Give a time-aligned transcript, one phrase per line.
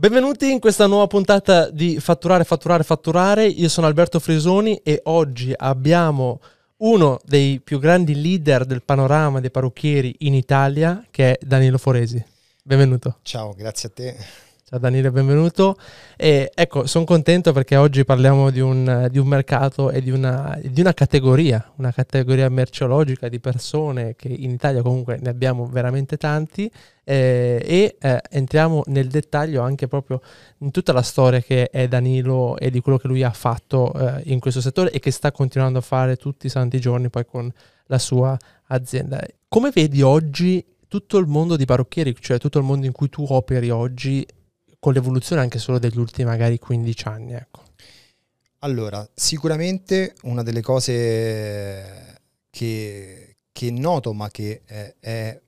[0.00, 3.46] Benvenuti in questa nuova puntata di Fatturare, Fatturare, Fatturare.
[3.46, 6.40] Io sono Alberto Frisoni e oggi abbiamo
[6.78, 12.24] uno dei più grandi leader del panorama dei parrucchieri in Italia, che è Danilo Foresi.
[12.62, 13.18] Benvenuto.
[13.20, 14.16] Ciao, grazie a te.
[14.70, 15.76] Ciao Danilo, benvenuto.
[16.16, 20.56] E ecco, sono contento perché oggi parliamo di un, di un mercato e di una,
[20.62, 26.16] di una, categoria, una categoria merceologica di persone che in Italia comunque ne abbiamo veramente
[26.18, 26.70] tanti
[27.02, 30.20] eh, e eh, entriamo nel dettaglio anche proprio
[30.58, 34.22] in tutta la storia che è Danilo e di quello che lui ha fatto eh,
[34.26, 37.52] in questo settore e che sta continuando a fare tutti i santi giorni poi con
[37.86, 38.36] la sua
[38.68, 39.20] azienda.
[39.48, 43.24] Come vedi oggi tutto il mondo di parrucchieri, cioè tutto il mondo in cui tu
[43.28, 44.24] operi oggi,
[44.80, 47.34] con l'evoluzione anche solo degli ultimi magari 15 anni?
[47.34, 47.62] Ecco.
[48.62, 52.18] Allora, sicuramente una delle cose
[52.50, 55.40] che, che noto, ma che è, è,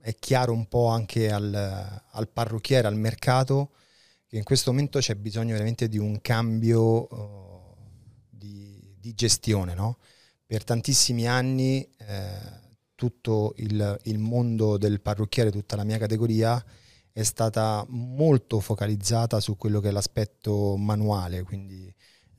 [0.00, 3.70] è, chiaro un po' anche al, al, parrucchiere, al mercato,
[4.28, 7.76] che in questo momento c'è bisogno veramente di un cambio uh,
[8.28, 9.74] di, di, gestione.
[9.74, 9.98] No?
[10.46, 12.62] Per tantissimi anni eh,
[12.94, 16.64] tutto il, il mondo del parrucchiere, tutta la mia categoria,
[17.16, 21.86] è stata molto focalizzata su quello che è l'aspetto manuale, quindi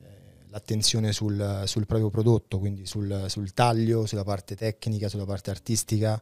[0.01, 0.05] eh,
[0.49, 6.21] l'attenzione sul, sul, proprio prodotto, quindi sul, sul, taglio, sulla parte tecnica, sulla parte artistica.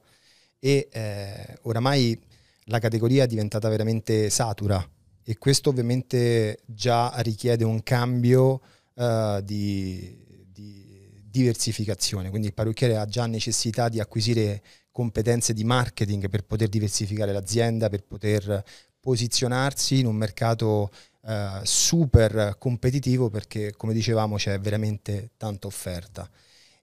[0.60, 2.18] E eh, oramai
[2.66, 4.88] la categoria è diventata veramente satura
[5.24, 8.62] e questo ovviamente già richiede un cambio
[8.94, 14.62] uh, di, di diversificazione, quindi il parrucchiere ha già necessità di acquisire
[14.94, 18.64] competenze di marketing per poter diversificare l'azienda, per poter
[19.02, 20.90] posizionarsi in un mercato
[21.26, 26.30] eh, super competitivo perché come dicevamo c'è veramente tanta offerta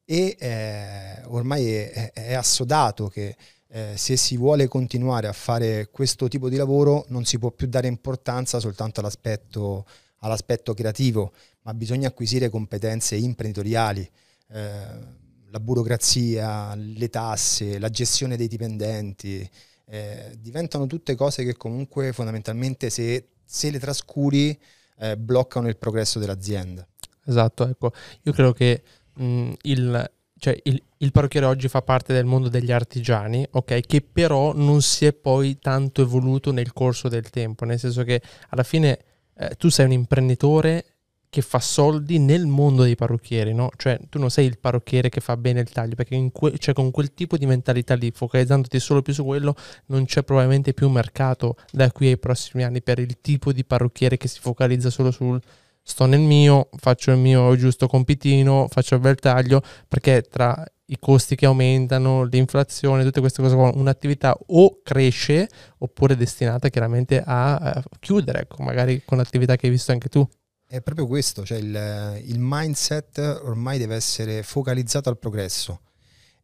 [0.05, 3.37] e eh, ormai è, è, assodato che
[3.69, 7.69] eh, se si vuole continuare a fare questo tipo di lavoro non si può più
[7.69, 9.87] dare importanza soltanto all'aspetto,
[10.19, 14.11] all'aspetto creativo, ma bisogna acquisire competenze imprenditoriali.
[14.49, 15.19] Eh,
[15.51, 19.49] la burocrazia, le tasse, la gestione dei dipendenti,
[19.87, 24.59] eh, diventano tutte cose che comunque fondamentalmente se, se le trascuri
[24.99, 26.87] eh, bloccano il progresso dell'azienda.
[27.27, 28.83] Esatto, ecco, io credo che
[29.15, 34.01] mh, il, cioè, il, il, parrucchiere oggi fa parte del mondo degli artigiani, ok, che
[34.01, 38.63] però non si è poi tanto evoluto nel corso del tempo, nel senso che alla
[38.63, 38.99] fine
[39.37, 40.90] eh, tu sei un imprenditore
[41.31, 43.71] che fa soldi nel mondo dei parrucchieri, no?
[43.77, 46.91] Cioè, tu non sei il parrucchiere che fa bene il taglio, perché que- cioè, con
[46.91, 49.55] quel tipo di mentalità lì, focalizzandoti solo più su quello,
[49.87, 54.17] non c'è probabilmente più mercato da qui ai prossimi anni per il tipo di parrucchiere
[54.17, 55.41] che si focalizza solo sul
[55.83, 60.99] sto nel mio, faccio il mio giusto compitino, faccio il bel taglio, perché tra i
[60.99, 65.49] costi che aumentano, l'inflazione, tutte queste cose qua, un'attività o cresce
[65.79, 70.09] oppure è destinata chiaramente a, a chiudere, ecco, magari con l'attività che hai visto anche
[70.09, 70.29] tu.
[70.73, 75.81] È proprio questo, cioè il, il, mindset ormai deve essere focalizzato al progresso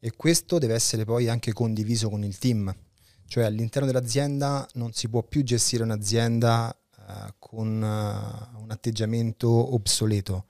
[0.01, 2.75] e questo deve essere poi anche condiviso con il team,
[3.29, 10.47] cioè all'interno dell'azienda non si può più gestire un'azienda uh, con uh, un atteggiamento obsoleto,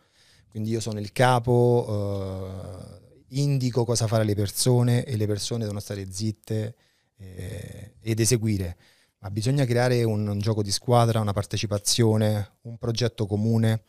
[0.49, 5.81] quindi io sono il capo, uh, indico cosa fare alle persone e le persone devono
[5.81, 6.77] stare zitte
[7.19, 8.79] eh, ed eseguire
[9.27, 13.83] ma bisogna creare un, un gioco di squadra, una partecipazione, un progetto comune.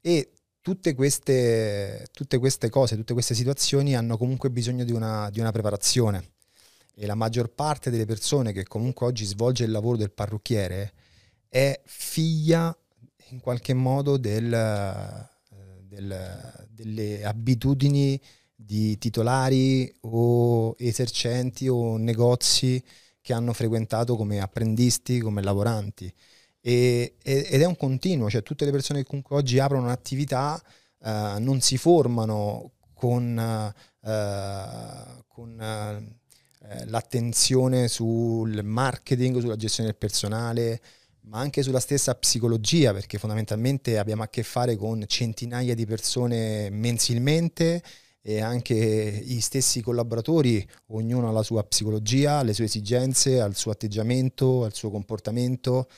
[0.00, 5.40] E tutte queste, tutte queste, cose, tutte queste situazioni hanno comunque bisogno di una, di
[5.40, 6.30] una, preparazione.
[6.94, 10.94] E la maggior parte delle persone che comunque oggi svolge il lavoro del parrucchiere
[11.48, 12.74] è figlia
[13.28, 15.28] in qualche modo del,
[15.82, 18.18] del, delle abitudini
[18.54, 22.82] di titolari o esercenti o negozi
[23.22, 26.12] che hanno frequentato come apprendisti, come lavoranti.
[26.60, 30.60] E, ed è un continuo, cioè tutte le persone che comunque oggi aprono un'attività
[30.98, 40.80] uh, non si formano con, uh, con uh, l'attenzione sul marketing, sulla gestione del personale,
[41.22, 46.70] ma anche sulla stessa psicologia, perché fondamentalmente abbiamo a che fare con centinaia di persone
[46.70, 47.82] mensilmente
[48.24, 53.56] e anche gli stessi collaboratori, ognuno ha la sua psicologia, le sue esigenze, ha il
[53.56, 55.88] suo atteggiamento, ha il suo comportamento.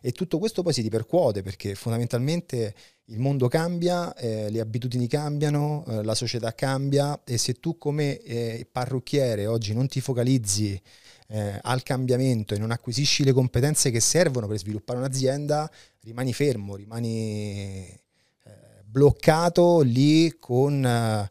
[0.00, 2.74] E tutto questo poi si ripercuote perché fondamentalmente
[3.08, 8.18] il mondo cambia, eh, le abitudini cambiano, eh, la società cambia e se tu come
[8.22, 10.80] eh, parrucchiere oggi non ti focalizzi
[11.28, 15.70] eh, al cambiamento e non acquisisci le competenze che servono per sviluppare un'azienda,
[16.00, 21.30] rimani fermo, rimani eh, bloccato lì con eh,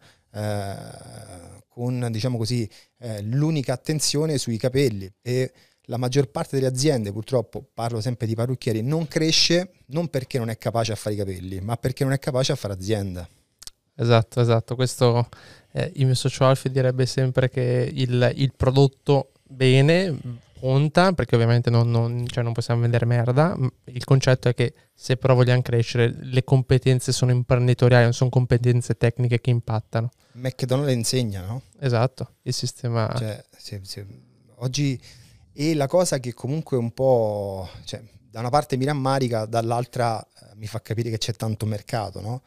[1.68, 2.70] con diciamo così,
[3.00, 5.52] eh, l'unica attenzione sui capelli e
[5.88, 10.50] la maggior parte delle aziende, purtroppo parlo sempre di parrucchieri, non cresce non perché non
[10.50, 13.28] è capace a fare i capelli, ma perché non è capace a fare azienda.
[13.96, 14.76] Esatto, esatto.
[14.76, 15.28] Questo
[15.72, 20.18] eh, il mio socio Alfie direbbe sempre che il, il prodotto bene
[20.64, 23.54] conta, perché ovviamente non, non, cioè non, possiamo vendere merda.
[23.86, 28.96] Il concetto è che se però vogliamo crescere, le competenze sono imprenditoriali, non sono competenze
[28.96, 30.10] tecniche che impattano.
[30.34, 31.64] McDonald's le insegna, no?
[31.80, 33.14] Esatto, il sistema...
[33.14, 34.06] Cioè, se, se,
[34.60, 34.98] oggi
[35.52, 40.56] e la cosa che comunque un po', cioè, da una parte mi rammarica, dall'altra eh,
[40.56, 42.42] mi fa capire che c'è tanto mercato, no?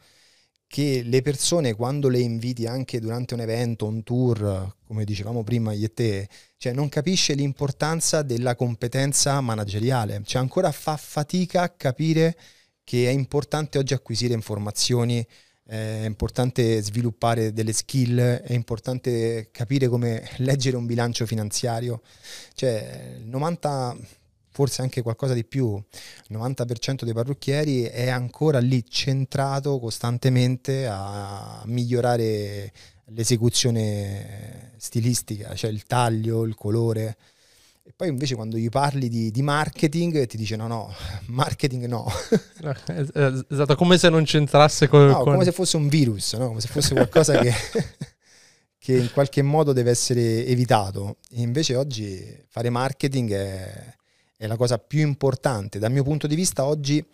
[0.67, 5.71] Che le persone quando le inviti anche durante un evento, un tour, come dicevamo prima
[5.71, 11.69] io e te, cioè non capisce l'importanza della competenza manageriale, cioè ancora fa fatica a
[11.69, 12.37] capire
[12.83, 15.25] che è importante oggi acquisire informazioni
[15.67, 22.01] è importante sviluppare delle skill, è importante capire come leggere un bilancio finanziario.
[22.53, 23.97] Cioè, il 90,
[24.57, 31.61] forse anche qualcosa di più, il 90% dei parrucchieri è ancora lì centrato costantemente a
[31.65, 32.71] migliorare
[33.09, 37.17] l'esecuzione stilistica, cioè il taglio, il colore.
[37.83, 40.91] E poi invece quando gli parli di, di marketing ti dice no, no,
[41.27, 42.11] marketing no.
[43.49, 45.05] esatto, come se non c'entrasse con...
[45.05, 45.33] No, con...
[45.33, 46.47] come se fosse un virus, no?
[46.47, 47.53] come se fosse qualcosa che,
[48.79, 51.17] che, in qualche modo deve essere evitato.
[51.29, 53.95] E invece oggi fare marketing è,
[54.37, 55.79] è la cosa più importante.
[55.79, 57.05] Dal mio punto di vista oggi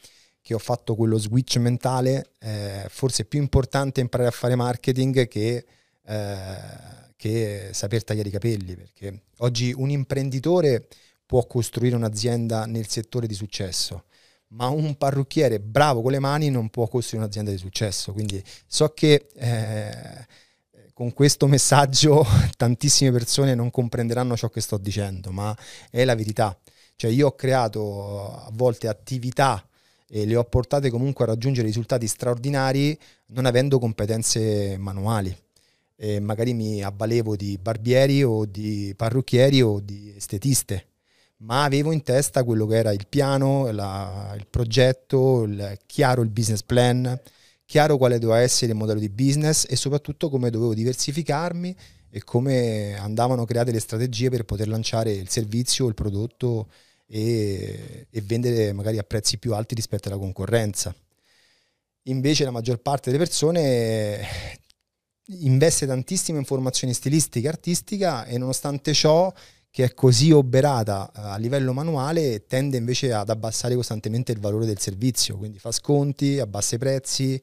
[0.41, 5.27] che ho fatto quello switch mentale, eh, forse è più importante imparare a fare marketing
[5.27, 5.65] che...
[6.05, 10.89] Eh, che saper tagliare i capelli, perché oggi un imprenditore
[11.25, 14.03] può costruire un'azienda nel settore di successo,
[14.49, 18.11] ma un parrucchiere bravo con le mani non può costruire un'azienda di successo.
[18.11, 20.27] Quindi so che eh,
[20.93, 22.25] con questo messaggio
[22.57, 25.57] tantissime persone non comprenderanno ciò che sto dicendo, ma
[25.89, 26.59] è la verità.
[26.95, 29.65] Cioè io ho creato a volte attività
[30.07, 32.97] e le ho portate comunque a raggiungere risultati straordinari
[33.27, 35.35] non avendo competenze manuali.
[35.95, 40.87] E magari mi avvalevo di barbieri o di parrucchieri o di estetiste,
[41.37, 46.29] ma avevo in testa quello che era il piano, la, il progetto, il, chiaro il
[46.29, 47.19] business plan,
[47.65, 51.75] chiaro quale doveva essere il modello di business e soprattutto come dovevo diversificarmi
[52.15, 56.69] e come andavano create le strategie per poter lanciare il servizio, il prodotto
[57.07, 60.93] e, e vendere magari a prezzi più alti rispetto alla concorrenza.
[62.03, 64.27] Invece la maggior parte delle persone
[65.39, 69.33] investe tantissime informazioni stilistiche e artistica e nonostante ciò
[69.71, 74.67] che è così oberata eh, a livello manuale tende invece ad abbassare costantemente il valore
[74.67, 77.41] del servizio, quindi fa sconti, abbassa i prezzi.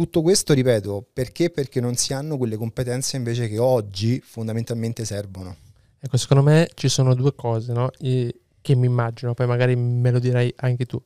[0.00, 1.50] Tutto questo, ripeto, perché?
[1.50, 5.54] Perché non si hanno quelle competenze invece che oggi fondamentalmente servono.
[6.00, 7.90] Ecco, secondo me ci sono due cose no?
[7.98, 10.98] che mi immagino, poi magari me lo direi anche tu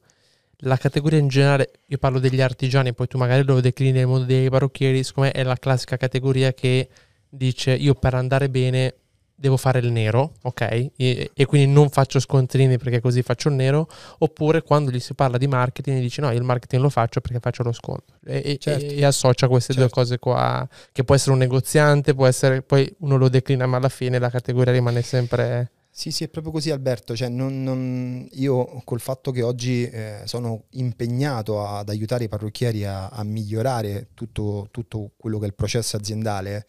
[0.58, 4.26] la categoria in generale, io parlo degli artigiani, poi tu magari lo declini nel mondo
[4.26, 6.88] dei parrucchieri, siccome è la classica categoria che
[7.28, 8.94] dice io per andare bene
[9.34, 10.60] devo fare il nero, ok?
[10.96, 13.88] E, e, quindi non faccio scontrini perché così faccio il nero,
[14.18, 17.40] oppure quando gli si parla di marketing dici no, io il marketing lo faccio perché
[17.40, 18.84] faccio lo sconto e, certo.
[18.84, 19.88] e, e associa queste certo.
[19.88, 23.76] due cose qua, che può essere un negoziante, può essere, poi uno lo declina ma
[23.78, 25.70] alla fine la categoria rimane sempre...
[25.96, 30.22] Sì, sì, è proprio così Alberto, cioè, non, non, io col fatto che oggi eh,
[30.24, 35.54] sono impegnato ad aiutare i parrucchieri a, a migliorare tutto, tutto, quello che è il
[35.54, 36.66] processo aziendale,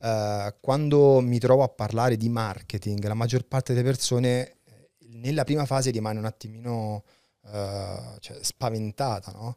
[0.00, 5.44] eh, quando mi trovo a parlare di marketing, la maggior parte delle persone eh, nella
[5.44, 7.04] prima fase rimane un attimino
[7.46, 9.56] eh, cioè, spaventata, no?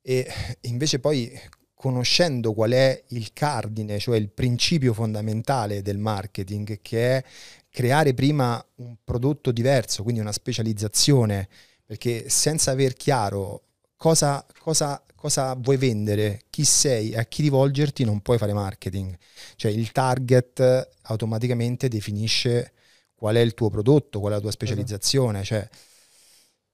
[0.00, 0.26] E
[0.62, 1.30] invece poi
[1.74, 7.24] conoscendo qual è il cardine, cioè il principio fondamentale del marketing, che è
[7.70, 11.48] creare prima un prodotto diverso, quindi una specializzazione,
[11.84, 13.62] perché senza aver chiaro
[13.96, 19.18] cosa, cosa, cosa vuoi vendere, chi sei, a chi rivolgerti, non puoi fare marketing.
[19.56, 22.72] Cioè il target automaticamente definisce
[23.16, 25.42] qual è il tuo prodotto, qual è la tua specializzazione.
[25.42, 25.68] Cioè,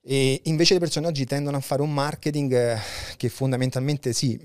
[0.01, 2.77] e invece le persone oggi tendono a fare un marketing eh,
[3.17, 4.39] che fondamentalmente sì,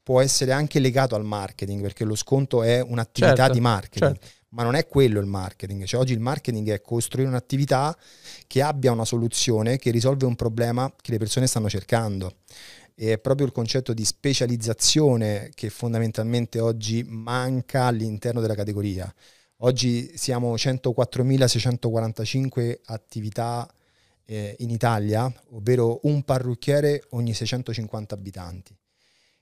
[0.00, 4.12] può essere anche legato al marketing, perché lo sconto è un'attività certo, di marketing.
[4.12, 5.84] Certo ma non è quello il marketing.
[5.84, 7.96] Cioè, oggi il marketing è costruire un'attività
[8.46, 12.36] che abbia una soluzione, che risolve un problema che le persone stanno cercando.
[12.94, 19.12] E è proprio il concetto di specializzazione che fondamentalmente oggi manca all'interno della categoria.
[19.58, 23.68] Oggi siamo 104.645 attività
[24.26, 28.76] eh, in Italia, ovvero un parrucchiere ogni 650 abitanti.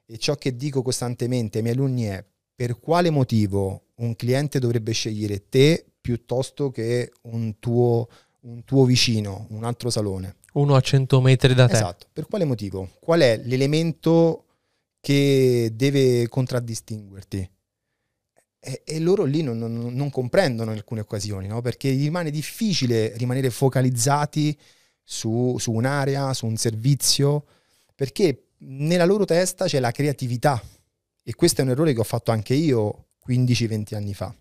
[0.07, 4.93] E ciò che dico costantemente ai miei alunni è per quale motivo un cliente dovrebbe
[4.93, 8.09] scegliere te piuttosto che un tuo,
[8.41, 10.37] un tuo vicino, un altro salone.
[10.53, 11.75] Uno a 100 metri da te.
[11.75, 12.07] Esatto.
[12.13, 12.91] Per quale motivo?
[13.01, 14.45] Qual è l'elemento
[15.01, 17.51] che deve contraddistinguerti?
[18.61, 21.61] E, e loro lì non, non, non, comprendono in alcune occasioni, no?
[21.61, 24.57] perché rimane difficile rimanere focalizzati
[25.03, 27.45] su, su un'area, su un servizio,
[27.95, 30.63] perché nella loro testa c'è la creatività.
[31.25, 34.35] E questo è un errore che ho fatto anche io 15-20 anni fa.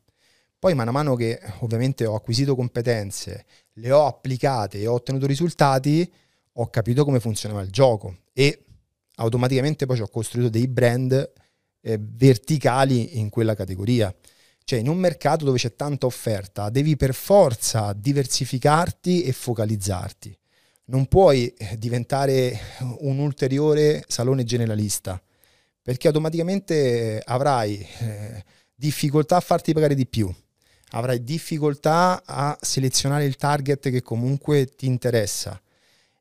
[0.61, 6.07] Poi man mano che ovviamente ho acquisito competenze, le ho applicate e ho ottenuto risultati,
[6.51, 8.65] ho capito come funzionava il gioco e
[9.15, 11.31] automaticamente poi ci ho costruito dei brand
[11.81, 14.13] eh, verticali in quella categoria.
[14.63, 20.37] Cioè in un mercato dove c'è tanta offerta devi per forza diversificarti e focalizzarti.
[20.85, 22.59] Non puoi eh, diventare
[22.99, 25.19] un ulteriore salone generalista
[25.81, 28.43] perché automaticamente avrai eh,
[28.75, 30.31] difficoltà a farti pagare di più,
[30.91, 35.59] avrai difficoltà a selezionare il target che comunque ti interessa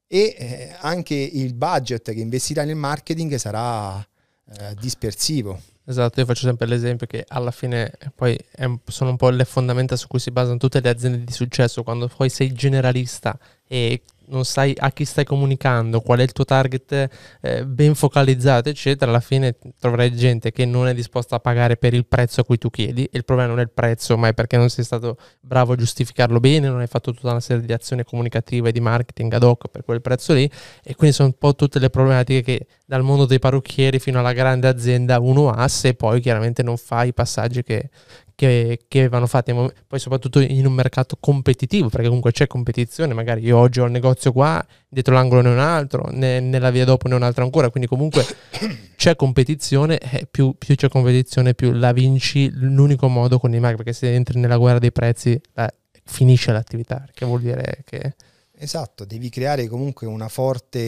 [0.07, 5.61] e eh, anche il budget che investirai nel marketing sarà eh, dispersivo.
[5.85, 9.97] Esatto, io faccio sempre l'esempio che alla fine poi è, sono un po' le fondamenta
[9.97, 14.45] su cui si basano tutte le aziende di successo, quando poi sei generalista e non
[14.45, 17.09] sai a chi stai comunicando, qual è il tuo target
[17.41, 21.95] eh, ben focalizzato, eccetera, alla fine troverai gente che non è disposta a pagare per
[21.95, 23.05] il prezzo a cui tu chiedi.
[23.05, 25.77] E il problema non è il prezzo, ma è perché non sei stato bravo a
[25.77, 29.43] giustificarlo bene, non hai fatto tutta una serie di azioni comunicative e di marketing ad
[29.43, 30.51] hoc per quel prezzo lì.
[30.83, 34.33] E quindi sono un po' tutte le problematiche che dal mondo dei parrucchieri fino alla
[34.33, 37.91] grande azienda uno ha se poi chiaramente non fa i passaggi che,
[38.41, 43.43] che, che, vanno fatti, poi soprattutto in un mercato competitivo, perché comunque c'è competizione, magari
[43.43, 46.87] io oggi ho il negozio qua, dietro l'angolo ne ho un altro, ne, nella via
[46.87, 48.25] dopo ne ho un altro ancora, quindi comunque
[48.97, 53.77] c'è competizione, eh, più, più, c'è competizione più la vinci l'unico modo con i marchi,
[53.77, 55.71] perché se entri nella guerra dei prezzi la,
[56.05, 58.15] finisce l'attività, che vuol dire che...
[58.57, 60.79] Esatto, devi creare comunque una forte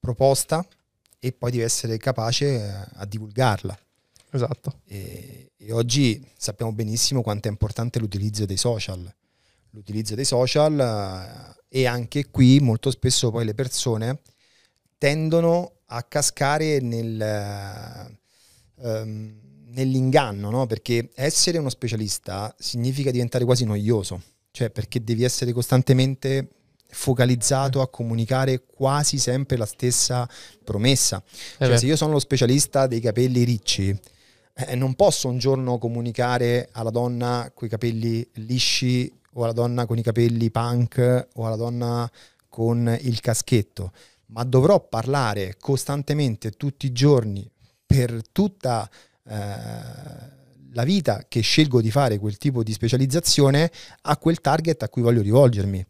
[0.00, 0.66] proposta
[1.20, 3.78] e poi devi essere capace a divulgarla.
[4.30, 4.80] Esatto.
[4.86, 9.12] E, e oggi sappiamo benissimo quanto è importante l'utilizzo dei social.
[9.70, 14.20] L'utilizzo dei social eh, e anche qui molto spesso poi le persone
[14.96, 18.18] tendono a cascare nel,
[18.76, 19.34] um,
[19.66, 20.66] nell'inganno, no?
[20.66, 24.20] perché essere uno specialista significa diventare quasi noioso,
[24.50, 26.48] cioè perché devi essere costantemente
[26.90, 30.28] focalizzato a comunicare quasi sempre la stessa
[30.64, 31.22] promessa.
[31.58, 33.96] Cioè, se io sono lo specialista dei capelli ricci,
[34.66, 39.86] eh, non posso un giorno comunicare alla donna con i capelli lisci o alla donna
[39.86, 42.10] con i capelli punk o alla donna
[42.48, 43.92] con il caschetto,
[44.26, 47.48] ma dovrò parlare costantemente tutti i giorni
[47.86, 48.90] per tutta
[49.28, 49.36] eh,
[50.72, 53.70] la vita che scelgo di fare quel tipo di specializzazione
[54.02, 55.86] a quel target a cui voglio rivolgermi.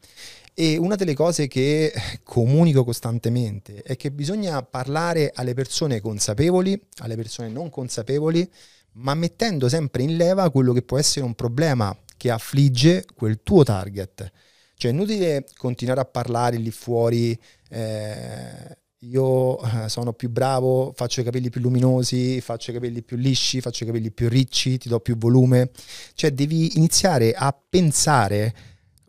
[0.60, 1.92] E una delle cose che
[2.24, 8.50] comunico costantemente è che bisogna parlare alle persone consapevoli, alle persone non consapevoli,
[8.94, 13.62] ma mettendo sempre in leva quello che può essere un problema che affligge quel tuo
[13.62, 14.32] target.
[14.74, 17.38] Cioè è inutile continuare a parlare lì fuori,
[17.68, 23.16] eh, io eh, sono più bravo, faccio i capelli più luminosi, faccio i capelli più
[23.16, 25.70] lisci, faccio i capelli più ricci, ti do più volume.
[26.14, 28.52] Cioè devi iniziare a pensare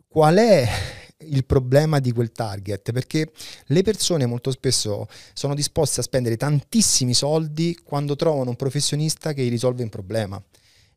[0.06, 3.30] qual è il problema di quel target, perché
[3.66, 9.44] le persone molto spesso sono disposte a spendere tantissimi soldi quando trovano un professionista che
[9.44, 10.42] gli risolve un problema.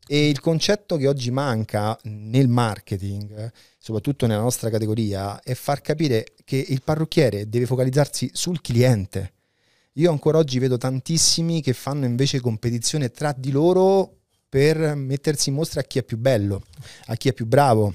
[0.06, 6.26] E il concetto che oggi manca nel marketing, soprattutto nella nostra categoria, è far capire
[6.44, 9.32] che il parrucchiere deve focalizzarsi sul cliente.
[9.94, 15.54] Io ancora oggi vedo tantissimi che fanno invece competizione tra di loro per mettersi in
[15.54, 16.62] mostra a chi è più bello,
[17.06, 17.94] a chi è più bravo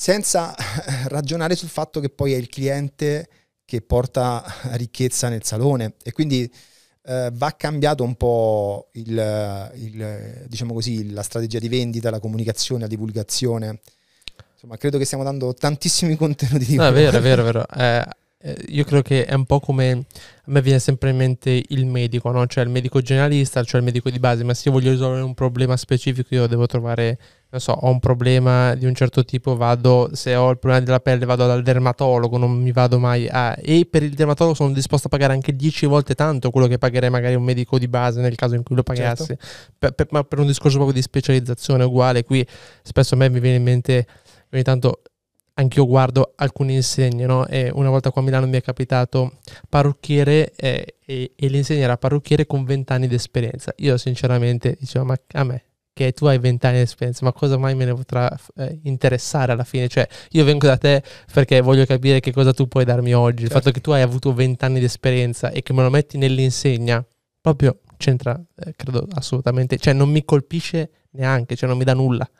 [0.00, 0.54] senza
[1.08, 3.28] ragionare sul fatto che poi è il cliente
[3.64, 4.44] che porta
[4.78, 6.48] ricchezza nel salone e quindi
[7.02, 12.82] eh, va cambiato un po' il, il, diciamo così, la strategia di vendita, la comunicazione,
[12.82, 13.80] la divulgazione.
[14.52, 17.66] Insomma, credo che stiamo dando tantissimi contenuti di no, è vero, è vero, è vero.
[17.68, 18.06] Eh,
[18.40, 20.04] eh, io credo che è un po' come a
[20.44, 22.46] me viene sempre in mente il medico, no?
[22.46, 25.34] cioè il medico generalista, cioè il medico di base, ma se io voglio risolvere un
[25.34, 27.18] problema specifico io devo trovare,
[27.50, 31.00] non so, ho un problema di un certo tipo, vado, se ho il problema della
[31.00, 33.56] pelle vado dal dermatologo, non mi vado mai a...
[33.60, 37.10] e per il dermatologo sono disposto a pagare anche 10 volte tanto quello che pagherei
[37.10, 39.46] magari un medico di base nel caso in cui lo pagassi, certo.
[39.76, 42.46] per, per, ma per un discorso proprio di specializzazione uguale, qui
[42.82, 44.06] spesso a me mi viene in mente
[44.52, 45.02] ogni tanto
[45.58, 47.46] anche io guardo alcune insegne, no?
[47.46, 49.38] E una volta qua a Milano mi è capitato
[49.68, 53.72] parrucchiere eh, e, e l'insegna era parrucchiere con 20 anni di esperienza.
[53.78, 57.74] Io sinceramente dicevo, ma a me che tu hai vent'anni di esperienza, ma cosa mai
[57.74, 59.88] me ne potrà eh, interessare alla fine?
[59.88, 63.40] Cioè, io vengo da te perché voglio capire che cosa tu puoi darmi oggi.
[63.40, 63.56] Certo.
[63.56, 67.04] Il fatto che tu hai avuto vent'anni di esperienza e che me lo metti nell'insegna,
[67.40, 72.30] proprio c'entra, eh, credo assolutamente, cioè non mi colpisce neanche, cioè non mi dà nulla.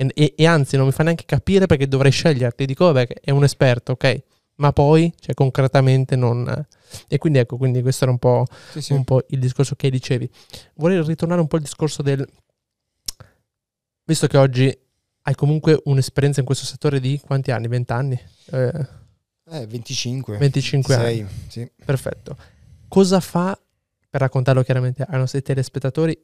[0.00, 2.64] E, e, e anzi, non mi fa neanche capire perché dovrei sceglierti.
[2.64, 4.22] Dico, vabbè, è un esperto, ok
[4.58, 6.66] ma poi, cioè, concretamente non...
[7.06, 8.92] E quindi ecco, quindi questo era un po', sì, sì.
[8.92, 10.28] un po' il discorso che dicevi.
[10.74, 12.26] Vorrei ritornare un po' al discorso del...
[14.04, 14.78] Visto che oggi
[15.22, 17.68] hai comunque un'esperienza in questo settore di quanti anni?
[17.68, 18.20] 20 anni?
[18.50, 18.86] Eh,
[19.50, 20.38] eh 25.
[20.38, 21.30] 25 6, anni.
[21.48, 21.70] Sì.
[21.84, 22.36] Perfetto.
[22.88, 23.58] Cosa fa,
[24.08, 26.18] per raccontarlo chiaramente ai nostri telespettatori,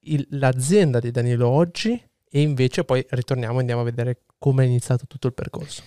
[0.00, 4.66] il, l'azienda di Danilo oggi e invece poi ritorniamo e andiamo a vedere come è
[4.66, 5.82] iniziato tutto il percorso.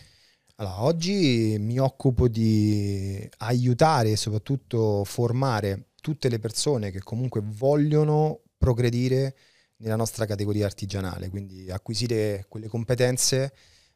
[0.56, 8.42] Allora, oggi mi occupo di aiutare e soprattutto formare tutte le persone che comunque vogliono
[8.58, 9.36] progredire
[9.78, 13.54] nella nostra categoria artigianale, quindi acquisire quelle competenze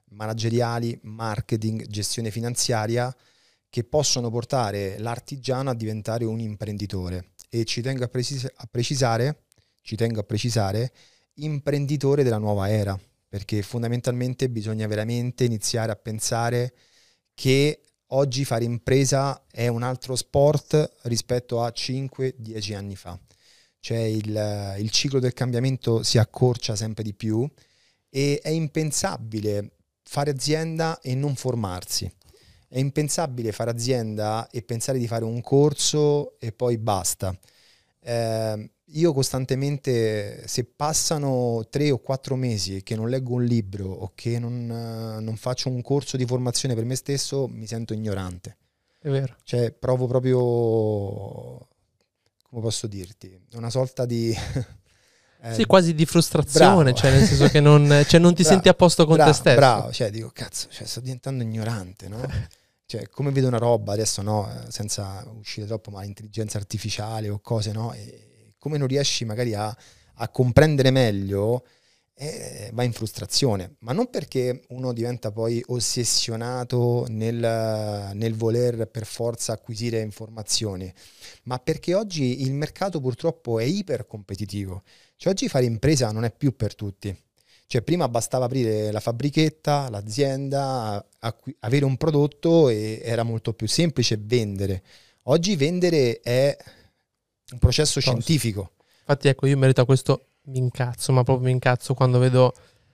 [0.10, 3.16] manageriali, marketing, gestione finanziaria
[3.70, 9.44] che possono portare l'artigiano a diventare un imprenditore e ci tengo a, precis- a precisare,
[9.82, 10.92] ci tengo a precisare,
[11.36, 16.74] imprenditore della nuova era, perché fondamentalmente bisogna veramente iniziare a pensare
[17.34, 23.20] che oggi fare impresa è un altro sport rispetto a 5-10 anni fa.
[23.80, 27.48] Cioè il, il ciclo del cambiamento si accorcia sempre di più
[28.10, 29.72] e è impensabile
[30.04, 32.12] fare azienda e non formarsi.
[32.68, 37.38] È impensabile fare azienda e pensare di fare un corso e poi basta.
[38.00, 44.12] Eh, io costantemente, se passano tre o quattro mesi che non leggo un libro o
[44.14, 48.58] che non, non, faccio un corso di formazione per me stesso, mi sento ignorante.
[49.00, 49.36] È vero.
[49.44, 51.68] Cioè, provo proprio,
[52.50, 54.36] come posso dirti, una sorta di...
[55.42, 58.70] eh, sì, quasi di frustrazione, cioè nel senso che non, cioè non ti bravo, senti
[58.70, 59.56] a posto con bravo, te stesso.
[59.56, 62.22] Bravo, cioè dico, cazzo, cioè, sto diventando ignorante, no?
[62.86, 67.40] cioè, come vedo una roba, adesso no, eh, senza uscire troppo, ma l'intelligenza artificiale o
[67.40, 67.92] cose, no?
[67.94, 68.30] E,
[68.66, 69.78] come non riesci magari a,
[70.16, 71.68] a comprendere meglio,
[72.16, 79.06] eh, va in frustrazione, ma non perché uno diventa poi ossessionato nel, nel, voler per
[79.06, 80.92] forza acquisire informazioni,
[81.44, 84.82] ma perché oggi il mercato purtroppo è iper competitivo.
[85.16, 87.16] Cioè oggi fare impresa non è più per tutti.
[87.68, 93.68] Cioè prima bastava aprire la fabbrichetta, l'azienda, acqu- avere un prodotto e era molto più
[93.68, 94.82] semplice vendere.
[95.24, 96.58] Oggi vendere è
[97.52, 98.10] un processo Tosto.
[98.10, 98.72] scientifico.
[99.00, 102.54] Infatti, ecco, io merito a questo mi incazzo, ma proprio mi incazzo quando vedo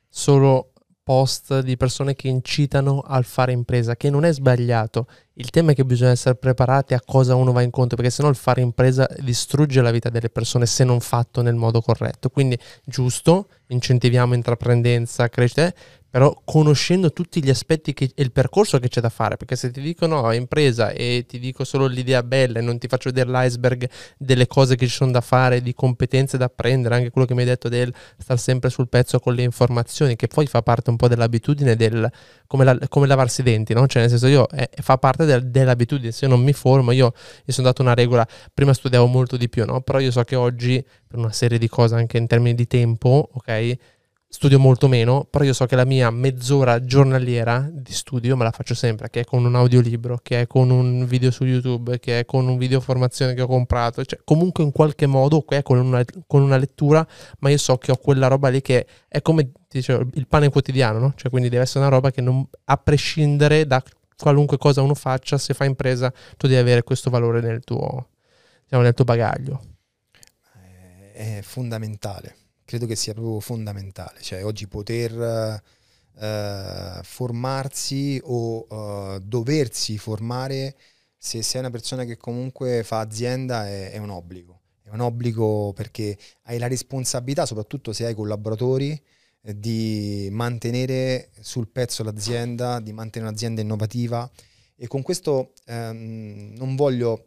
[0.10, 0.72] solo
[1.04, 5.08] post di persone che incitano al fare impresa, che non è sbagliato.
[5.34, 8.36] Il tema è che bisogna essere preparati a cosa uno va incontro, perché sennò il
[8.36, 12.30] fare impresa distrugge la vita delle persone se non fatto nel modo corretto.
[12.30, 15.74] Quindi, giusto, incentiviamo intraprendenza, crescita,
[16.12, 19.80] però conoscendo tutti gli aspetti e il percorso che c'è da fare, perché se ti
[19.80, 23.90] dicono no, impresa e ti dico solo l'idea bella e non ti faccio vedere l'iceberg
[24.18, 27.40] delle cose che ci sono da fare, di competenze da apprendere, anche quello che mi
[27.40, 30.98] hai detto del star sempre sul pezzo con le informazioni, che poi fa parte un
[30.98, 32.12] po' dell'abitudine del
[32.46, 33.88] come, la, come lavarsi i denti, no?
[33.88, 37.14] Cioè nel senso io eh, fa parte del, dell'abitudine, se io non mi formo, io
[37.46, 39.80] mi sono dato una regola, prima studiavo molto di più, no?
[39.80, 43.30] Però io so che oggi per una serie di cose anche in termini di tempo,
[43.32, 43.78] ok?
[44.34, 48.52] Studio molto meno, però io so che la mia mezz'ora giornaliera di studio me la
[48.52, 52.20] faccio sempre, che è con un audiolibro, che è con un video su YouTube, che
[52.20, 55.62] è con un video formazione che ho comprato, cioè comunque in qualche modo che è
[55.62, 57.06] con una, con una lettura,
[57.40, 60.98] ma io so che ho quella roba lì che è come dicevo, il pane quotidiano,
[60.98, 61.14] no?
[61.18, 63.84] Cioè quindi deve essere una roba che non, a prescindere da
[64.18, 68.08] qualunque cosa uno faccia, se fa impresa, tu devi avere questo valore nel tuo,
[68.64, 69.62] diciamo, nel tuo bagaglio.
[71.14, 72.38] È fondamentale
[72.72, 75.62] credo che sia proprio fondamentale, cioè oggi poter
[76.18, 80.78] eh, formarsi o eh, doversi formare
[81.18, 85.74] se sei una persona che comunque fa azienda è, è, un obbligo, è un obbligo
[85.74, 88.98] perché hai la responsabilità, soprattutto se hai collaboratori,
[89.42, 94.32] eh, di mantenere sul pezzo l'azienda, di mantenere un'azienda innovativa.
[94.78, 97.22] E con questo ehm, non voglio...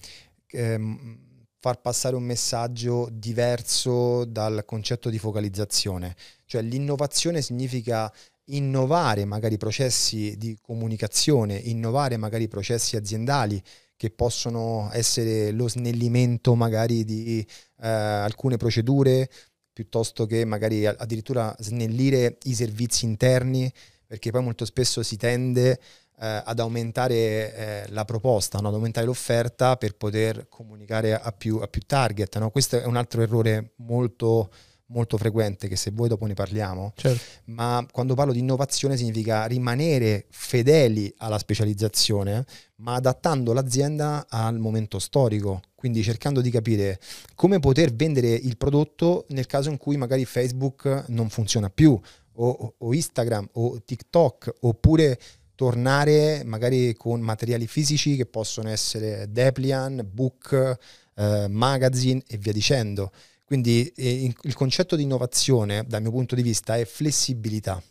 [0.52, 1.23] Ehm,
[1.64, 6.14] far passare un messaggio diverso dal concetto di focalizzazione.
[6.44, 8.12] Cioè l'innovazione significa
[8.48, 13.62] innovare magari processi di comunicazione, innovare magari processi aziendali
[13.96, 17.40] che possono essere lo snellimento magari di
[17.80, 19.30] eh, alcune procedure,
[19.72, 23.72] piuttosto che magari addirittura snellire i servizi interni,
[24.06, 25.80] perché poi molto spesso si tende
[26.20, 28.68] eh, ad aumentare eh, la proposta, no?
[28.68, 32.38] ad aumentare l'offerta per poter comunicare a più, a più target.
[32.38, 32.50] No?
[32.50, 34.50] Questo è un altro errore molto,
[34.86, 37.20] molto frequente, che se vuoi dopo ne parliamo, Certo.
[37.46, 42.44] ma quando parlo di innovazione significa rimanere fedeli alla specializzazione,
[42.76, 47.00] ma adattando l'azienda al momento storico, quindi cercando di capire
[47.34, 51.98] come poter vendere il prodotto nel caso in cui magari Facebook non funziona più,
[52.36, 55.18] o, o Instagram, o TikTok, oppure
[55.54, 60.78] tornare magari con materiali fisici che possono essere Deplian, book,
[61.16, 63.12] eh, magazine e via dicendo.
[63.44, 67.82] Quindi eh, il concetto di innovazione, dal mio punto di vista, è flessibilità,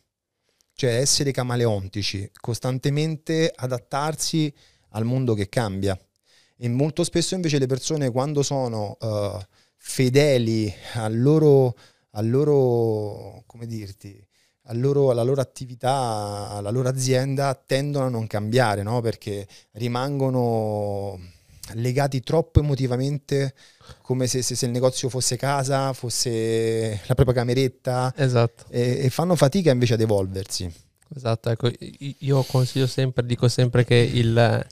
[0.73, 4.53] cioè essere camaleontici, costantemente adattarsi
[4.89, 5.97] al mondo che cambia.
[6.57, 9.39] E molto spesso invece le persone quando sono uh,
[9.77, 11.75] fedeli al loro,
[12.11, 14.25] al loro, come dirti,
[14.71, 19.01] loro, alla loro attività, alla loro azienda, tendono a non cambiare, no?
[19.01, 21.19] perché rimangono
[21.73, 23.53] legati troppo emotivamente
[24.01, 28.65] come se, se, se, il negozio fosse casa, fosse la propria cameretta esatto.
[28.69, 30.71] e, e, fanno fatica invece ad evolversi.
[31.15, 31.71] Esatto, ecco,
[32.19, 34.65] io consiglio sempre, dico sempre che il,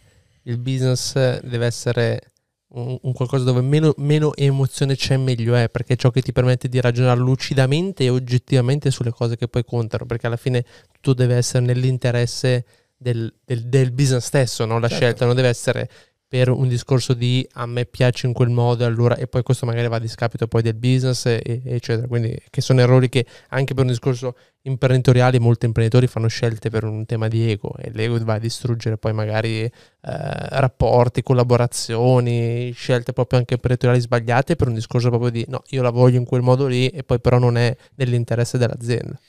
[0.44, 2.31] il business deve essere
[2.74, 6.32] un, un qualcosa dove meno, meno, emozione c'è meglio è, perché è ciò che ti
[6.32, 11.14] permette di ragionare lucidamente e oggettivamente sulle cose che poi contano, perché alla fine tutto
[11.14, 12.66] deve essere nell'interesse
[12.98, 14.80] del, del, del business stesso, no?
[14.80, 15.04] la certo.
[15.04, 15.90] scelta non deve essere
[16.32, 19.90] per un discorso di a me piace in quel modo allora e poi questo magari
[19.90, 22.08] va a discapito poi del business e, eccetera.
[22.08, 26.86] Quindi che sono errori che anche per un discorso imprenditoriale molti imprenditori fanno scelte per
[26.86, 33.12] un tema di ego e l'ego va a distruggere poi magari eh, rapporti, collaborazioni scelte
[33.12, 36.44] proprio anche imprenditoriali sbagliate per un discorso proprio di no io la voglio in quel
[36.44, 39.20] modo lì e poi però non è nell'interesse dell'azienda.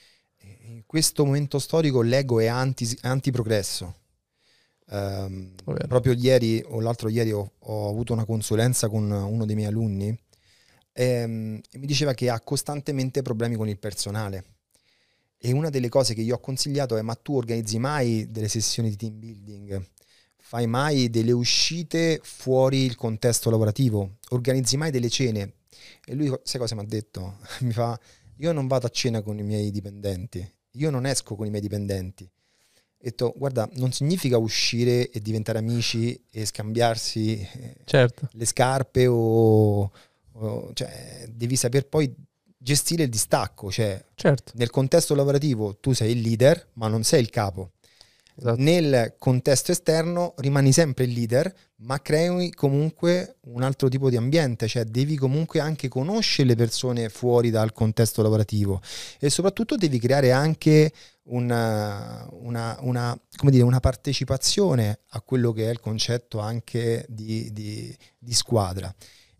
[0.69, 4.02] In questo momento storico l'ego è anti, anti-progresso
[4.92, 5.55] Um,
[5.88, 10.14] proprio ieri o l'altro ieri ho, ho, avuto una consulenza con uno dei miei alunni
[10.92, 14.44] e, um, e, mi diceva che ha costantemente problemi con il personale.
[15.38, 18.90] E una delle cose che io ho consigliato è ma tu organizzi mai delle sessioni
[18.90, 19.83] di team building?
[20.37, 24.18] Fai mai delle uscite fuori il contesto lavorativo?
[24.31, 25.55] Organizzi mai delle cene?
[26.05, 27.38] E lui, sai cosa mi ha detto?
[27.61, 27.98] mi fa,
[28.37, 31.62] io non vado a cena con i miei dipendenti, io non esco con i miei
[31.62, 32.31] dipendenti
[33.03, 38.29] detto, guarda, non significa uscire e diventare amici e scambiarsi eh, certo.
[38.33, 39.91] le scarpe o,
[40.33, 42.15] o, cioè, devi saper poi
[42.57, 44.53] gestire il distacco, cioè certo.
[44.55, 47.73] nel contesto lavorativo tu sei il leader, ma non sei il capo.
[48.35, 48.62] Esatto.
[48.62, 54.69] Nel contesto esterno rimani sempre il leader, ma crei comunque un altro tipo di ambiente,
[54.69, 58.81] cioè devi comunque anche conoscere le persone fuori dal contesto lavorativo
[59.19, 60.93] e soprattutto devi creare anche
[61.24, 67.96] una, una, una, dire, una partecipazione a quello che è il concetto anche di, di,
[68.18, 68.92] di squadra.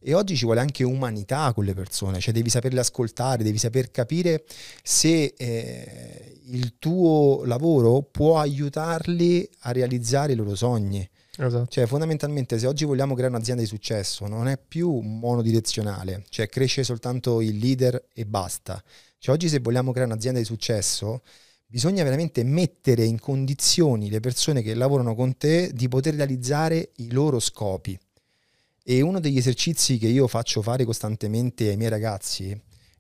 [0.05, 3.93] E oggi ci vuole anche umanità con le persone, cioè devi saperle ascoltare, devi saper
[3.93, 4.45] capire
[4.83, 11.09] se eh, il tuo lavoro può aiutarli a realizzare i loro sogni.
[11.37, 11.67] Esatto.
[11.69, 16.83] Cioè, fondamentalmente, se oggi vogliamo creare un'azienda di successo, non è più monodirezionale, cioè cresce
[16.83, 18.83] soltanto il leader e basta.
[19.19, 21.23] Cioè, oggi, se vogliamo creare un'azienda di successo,
[21.73, 27.11] bisogna veramente mettere in condizioni le persone che lavorano con te di poter realizzare i
[27.11, 27.99] loro scopi.
[28.85, 32.49] E uno degli esercizi che io faccio fare costantemente ai miei ragazzi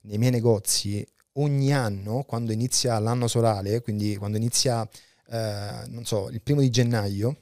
[0.04, 4.88] nei miei negozi ogni anno, quando inizia l'anno solare, quindi quando inizia,
[5.28, 7.36] eh, non so, il primo di gennaio,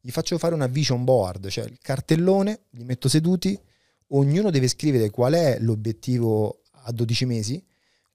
[0.00, 3.58] gli faccio fare una vision board, cioè il cartellone, li metto seduti,
[4.08, 7.64] ognuno deve scrivere qual è l'obiettivo a 12 mesi,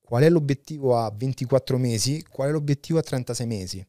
[0.08, 3.86] qual è l'obiettivo a 24 mesi, qual è l'obiettivo a 36 mesi.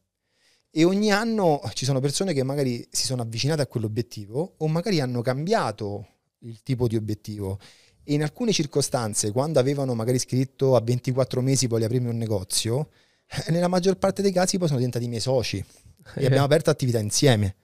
[0.69, 4.99] E ogni anno ci sono persone che magari si sono avvicinate a quell'obiettivo o magari
[4.99, 6.07] hanno cambiato
[6.39, 7.57] il tipo di obiettivo.
[8.03, 12.89] E in alcune circostanze, quando avevano magari scritto a 24 mesi voglio aprirmi un negozio,
[13.25, 15.63] eh, nella maggior parte dei casi poi sono diventati miei soci
[16.15, 17.55] e abbiamo aperto attività insieme.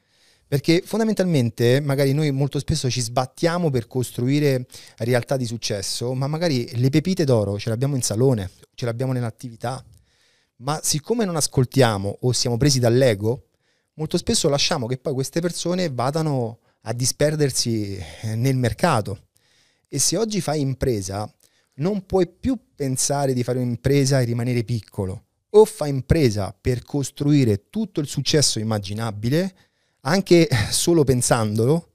[0.47, 6.69] Perché fondamentalmente magari noi molto spesso ci sbattiamo per costruire realtà di successo, ma magari
[6.77, 9.83] le pepite d'oro ce le abbiamo in salone, ce le abbiamo nell'attività,
[10.57, 13.47] ma siccome non ascoltiamo o siamo presi dall'ego,
[13.95, 19.27] molto spesso lasciamo che poi queste persone vadano a disperdersi eh, nel mercato.
[19.87, 21.31] E se oggi fai impresa,
[21.75, 25.23] non puoi più pensare di fare un'impresa e rimanere piccolo.
[25.51, 29.55] O fai impresa per costruire tutto il successo immaginabile,
[30.05, 31.89] anche solo pensandolo,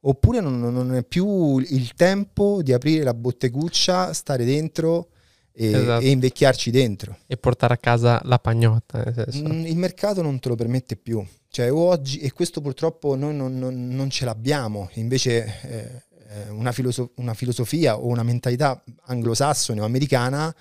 [0.00, 5.08] oppure non, non è più il tempo di aprire la botteguccia, stare dentro
[5.52, 6.04] e, esatto.
[6.04, 7.18] e, invecchiarci dentro.
[7.26, 9.04] E portare a casa la pagnotta.
[9.36, 11.24] Mm, il mercato non te lo permette più.
[11.48, 16.72] Cioè oggi, e questo purtroppo noi non, non, non ce l'abbiamo, invece eh, eh, una,
[16.72, 20.54] filosof- una, filosofia o una mentalità anglosassone o americana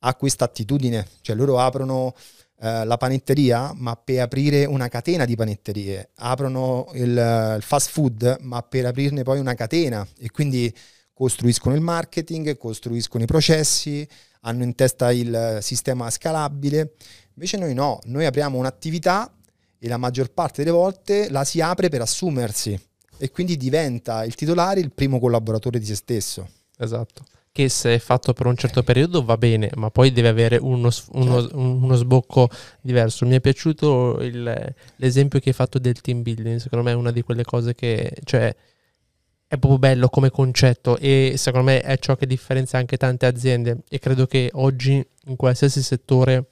[0.00, 2.14] ha questa attitudine, cioè loro aprono
[2.62, 8.36] eh, la panetteria ma per aprire una catena di panetterie, aprono il, il fast food
[8.40, 10.72] ma per aprirne poi una catena e quindi
[11.14, 14.06] costruiscono il marketing, costruiscono i processi,
[14.42, 16.96] hanno in testa il sistema scalabile.
[17.34, 19.32] Invece noi no, noi apriamo un'attività
[19.78, 22.78] e la maggior parte delle volte la si apre per assumersi
[23.16, 26.48] e quindi diventa il titolare il primo collaboratore di se stesso.
[26.78, 27.24] Esatto.
[27.52, 30.88] Che se è fatto per un certo periodo va bene, ma poi deve avere uno,
[31.12, 31.58] uno, certo.
[31.58, 32.48] uno sbocco
[32.80, 33.26] diverso.
[33.26, 37.10] Mi è piaciuto il, l'esempio che hai fatto del team building, secondo me è una
[37.10, 38.54] di quelle cose che, cioè,
[39.50, 43.78] è proprio bello come concetto e secondo me è ciò che differenzia anche tante aziende
[43.88, 46.50] e credo che oggi in qualsiasi settore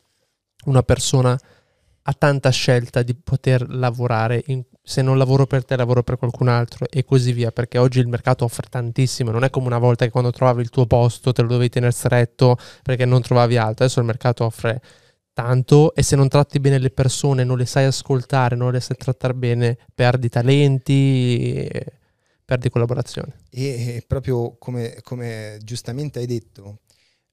[0.64, 1.38] una persona
[2.02, 6.48] ha tanta scelta di poter lavorare, in, se non lavoro per te lavoro per qualcun
[6.48, 10.06] altro e così via, perché oggi il mercato offre tantissimo, non è come una volta
[10.06, 13.84] che quando trovavi il tuo posto te lo dovevi tenere stretto perché non trovavi altro,
[13.84, 14.80] adesso il mercato offre
[15.34, 18.96] tanto e se non tratti bene le persone, non le sai ascoltare, non le sai
[18.96, 21.68] trattare bene, perdi talenti
[22.46, 23.34] perdi collaborazione.
[23.50, 26.78] E proprio come, come giustamente hai detto,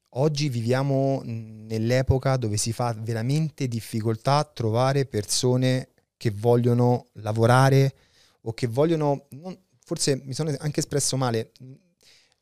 [0.10, 7.94] oggi viviamo nell'epoca dove si fa veramente difficoltà a trovare persone che vogliono lavorare
[8.42, 11.52] o che vogliono, non, forse mi sono anche espresso male,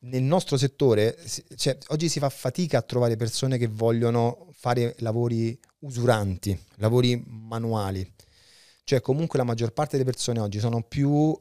[0.04, 1.18] nel nostro settore
[1.56, 8.12] cioè, oggi si fa fatica a trovare persone che vogliono fare lavori usuranti, lavori manuali.
[8.86, 11.40] Cioè comunque la maggior parte delle persone oggi sono più uh,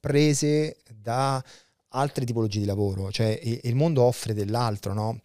[0.00, 1.42] prese da
[1.90, 5.20] altre tipologie di lavoro, cioè il mondo offre dell'altro, no?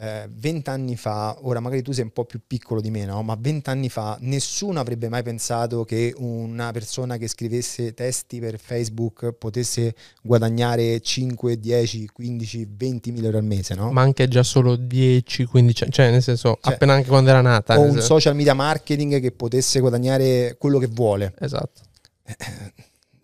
[0.00, 3.22] Eh, vent'anni fa, ora magari tu sei un po' più piccolo di me, no?
[3.22, 9.32] ma vent'anni fa nessuno avrebbe mai pensato che una persona che scrivesse testi per Facebook
[9.32, 13.92] potesse guadagnare 5, 10, 15, 20 mila euro al mese, no?
[13.92, 17.78] Ma anche già solo 10, 15, cioè nel senso cioè, appena anche quando era nata.
[17.78, 18.06] O un senso.
[18.06, 21.34] social media marketing che potesse guadagnare quello che vuole.
[21.38, 21.82] Esatto.
[22.24, 22.36] Eh,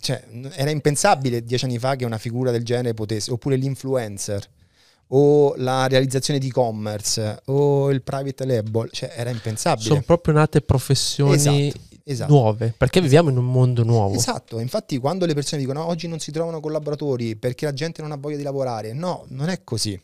[0.00, 4.48] cioè, era impensabile dieci anni fa che una figura del genere potesse, oppure l'influencer
[5.08, 9.88] o la realizzazione di e-commerce o il private label, cioè era impensabile.
[9.88, 12.32] Sono proprio nate professioni esatto, esatto.
[12.32, 14.14] nuove, perché viviamo in un mondo nuovo.
[14.14, 18.12] Esatto, infatti quando le persone dicono oggi non si trovano collaboratori perché la gente non
[18.12, 19.98] ha voglia di lavorare, no, non è così.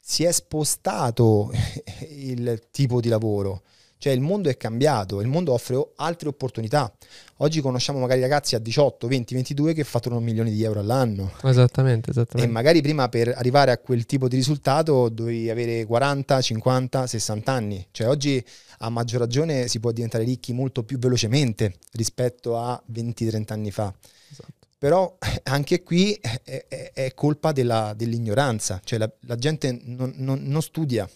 [0.00, 1.50] Si è spostato
[2.08, 3.62] il tipo di lavoro.
[3.98, 6.92] Cioè il mondo è cambiato, il mondo offre altre opportunità.
[7.38, 11.32] Oggi conosciamo magari ragazzi a 18, 20, 22 che fatturano milioni di euro all'anno.
[11.42, 12.48] Esattamente, esattamente.
[12.48, 17.52] E magari prima per arrivare a quel tipo di risultato dovevi avere 40, 50, 60
[17.52, 17.86] anni.
[17.90, 18.44] Cioè oggi
[18.78, 23.92] a maggior ragione si può diventare ricchi molto più velocemente rispetto a 20-30 anni fa.
[24.30, 24.52] Esatto.
[24.78, 30.40] Però anche qui è, è, è colpa della, dell'ignoranza, cioè la, la gente non, non,
[30.44, 31.08] non studia,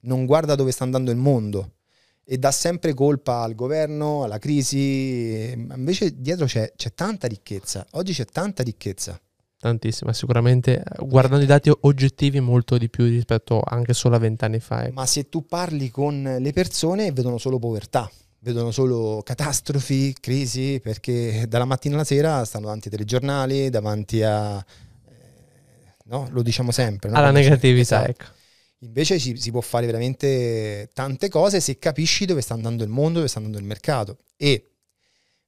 [0.00, 1.72] non guarda dove sta andando il mondo
[2.30, 8.12] e dà sempre colpa al governo, alla crisi, invece dietro c'è, c'è tanta ricchezza, oggi
[8.12, 9.18] c'è tanta ricchezza.
[9.58, 14.84] Tantissima, sicuramente guardando i dati oggettivi molto di più rispetto anche solo a vent'anni fa.
[14.84, 14.92] Ecco.
[14.92, 18.10] Ma se tu parli con le persone vedono solo povertà,
[18.40, 24.58] vedono solo catastrofi, crisi, perché dalla mattina alla sera stanno davanti ai telegiornali, davanti a...
[24.58, 25.12] Eh,
[26.04, 26.28] no?
[26.30, 27.08] Lo diciamo sempre.
[27.08, 27.16] No?
[27.16, 28.10] Alla negatività, esatto.
[28.10, 28.36] ecco.
[28.82, 33.18] Invece si, si, può fare veramente tante cose se capisci dove sta andando il mondo,
[33.18, 34.18] dove sta andando il mercato.
[34.36, 34.70] E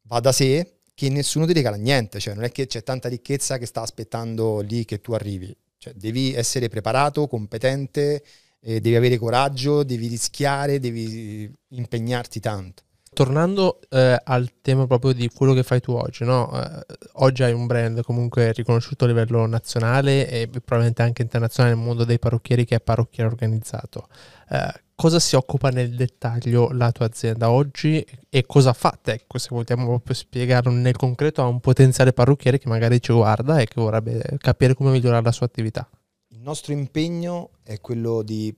[0.02, 3.56] va da sé che nessuno ti regala niente, cioè non è che c'è tanta ricchezza
[3.56, 5.56] che sta aspettando lì che tu arrivi.
[5.78, 8.22] Cioè, devi essere preparato, competente,
[8.60, 12.82] eh, devi avere coraggio, devi rischiare, devi impegnarti tanto.
[13.20, 16.50] Tornando eh, al tema proprio di quello che fai tu oggi, no?
[16.58, 21.84] eh, oggi hai un brand comunque riconosciuto a livello nazionale e probabilmente anche internazionale nel
[21.84, 24.08] mondo dei parrucchieri che è parrucchiere organizzato.
[24.48, 29.12] Eh, cosa si occupa nel dettaglio la tua azienda oggi e cosa fate?
[29.12, 33.58] Ecco, se vogliamo proprio spiegarlo nel concreto a un potenziale parrucchiere che magari ci guarda
[33.58, 35.86] e che vorrebbe capire come migliorare la sua attività.
[36.28, 38.50] Il nostro impegno è quello di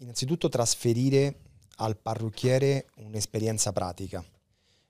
[0.00, 1.36] innanzitutto trasferire
[1.80, 4.24] al parrucchiere un'esperienza pratica.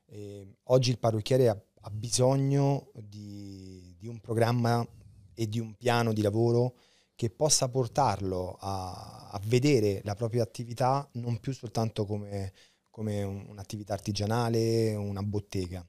[0.06, 4.86] E oggi il parrucchiere ha, ha bisogno di, di, un programma
[5.34, 6.76] e di un piano di lavoro
[7.14, 12.52] che possa portarlo a, a vedere la propria attività non più soltanto come,
[12.90, 15.86] come un'attività artigianale, una bottega,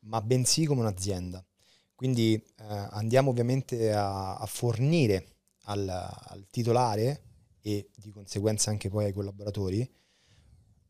[0.00, 1.44] ma bensì come un'azienda.
[1.94, 7.22] Quindi eh, andiamo ovviamente a, a fornire al, al, titolare
[7.60, 9.88] e di conseguenza anche poi ai collaboratori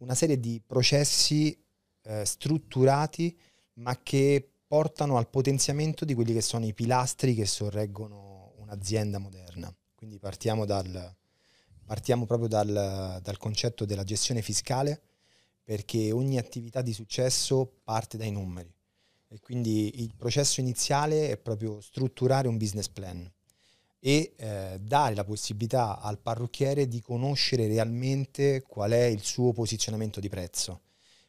[0.03, 1.57] una serie di processi
[2.03, 3.37] eh, strutturati
[3.75, 9.75] ma che portano al potenziamento di quelli che sono i pilastri che sorreggono un'azienda moderna.
[9.95, 11.15] Quindi partiamo, dal,
[11.85, 15.01] partiamo proprio dal, dal concetto della gestione fiscale,
[15.63, 18.75] perché ogni attività di successo parte dai numeri.
[19.29, 23.31] E quindi il processo iniziale è proprio strutturare un business plan
[24.05, 30.19] e eh, dare la possibilità al parrucchiere di conoscere realmente qual è il suo posizionamento
[30.19, 30.81] di prezzo.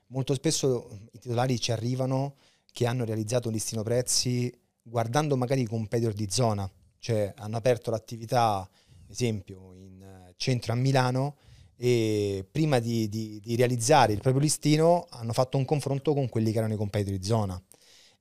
[0.07, 2.35] Molto spesso i titolari ci arrivano
[2.71, 7.91] che hanno realizzato un listino prezzi guardando magari i competitor di zona, cioè hanno aperto
[7.91, 8.67] l'attività,
[9.07, 11.37] esempio, in eh, centro a Milano
[11.75, 16.51] e prima di, di, di, realizzare il proprio listino hanno fatto un confronto con quelli
[16.51, 17.61] che erano i competitor di zona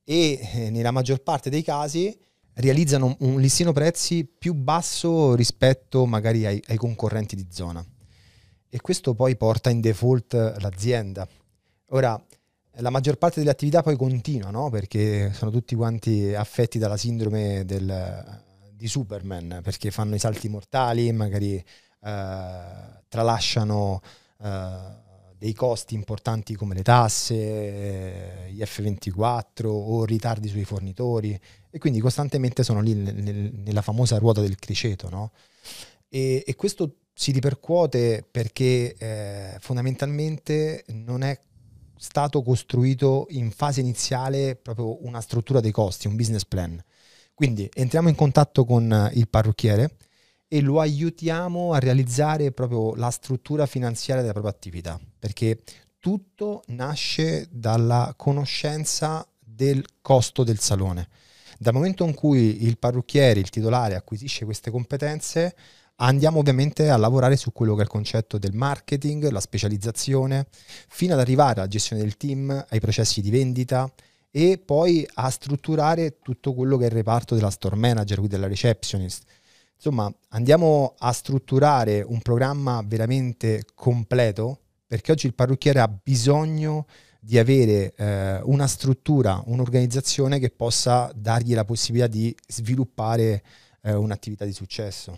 [0.03, 2.15] e eh, nella maggior parte dei casi
[2.55, 7.85] realizzano un listino prezzi più basso rispetto magari ai, ai concorrenti di zona.
[8.69, 11.27] E questo poi porta in default l'azienda.
[11.89, 12.19] Ora,
[12.77, 14.69] la maggior parte delle attività poi continua, no?
[14.69, 18.41] perché sono tutti quanti affetti dalla sindrome del,
[18.73, 21.63] di Superman, perché fanno i salti mortali, magari eh,
[23.07, 24.01] tralasciano
[24.41, 25.01] eh,
[25.37, 31.39] dei costi importanti come le tasse, eh, gli F24 o ritardi sui fornitori
[31.75, 35.09] e quindi costantemente sono lì nel, nel, nella famosa ruota del criceto.
[35.09, 35.31] No?
[36.07, 41.35] E, e, questo si ripercuote perché eh, fondamentalmente non è
[41.97, 46.79] stato costruito in fase iniziale proprio una struttura dei costi, un business plan.
[47.33, 49.97] Quindi entriamo in contatto con il parrucchiere
[50.47, 55.63] e lo aiutiamo a realizzare proprio la struttura finanziaria della propria attività, perché
[55.97, 61.07] tutto nasce dalla conoscenza del costo del salone.
[61.63, 65.55] Dal momento in cui il parrucchiere, il titolare acquisisce queste competenze,
[65.95, 70.47] andiamo ovviamente a lavorare su quello che è il concetto del marketing, la specializzazione,
[70.89, 73.89] fino ad arrivare alla gestione del team, ai processi di vendita
[74.29, 78.49] e poi a strutturare tutto quello che è il reparto della store manager, quindi della
[78.49, 79.23] receptionist.
[79.75, 87.12] Insomma, andiamo a strutturare un programma veramente completo perché oggi il parrucchiere ha bisogno di
[87.31, 93.43] avere eh, una struttura, un'organizzazione che possa dargli la possibilità di sviluppare
[93.81, 95.17] eh, un'attività di successo.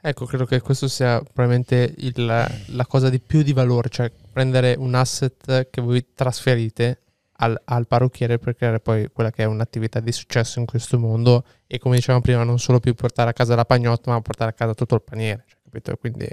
[0.00, 4.74] Ecco, credo che questo sia probabilmente il, la cosa di più di valore, cioè prendere
[4.78, 7.02] un asset che voi trasferite
[7.40, 11.44] al, al, parrucchiere per creare poi quella che è un'attività di successo in questo mondo
[11.66, 14.54] e come dicevamo prima non solo più portare a casa la pagnotta ma portare a
[14.54, 15.96] casa tutto il paniere cioè, capito?
[15.98, 16.28] quindi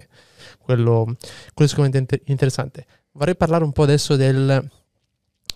[0.58, 1.16] quello, quello
[1.56, 4.68] è sicuramente interessante vorrei parlare un po' adesso del,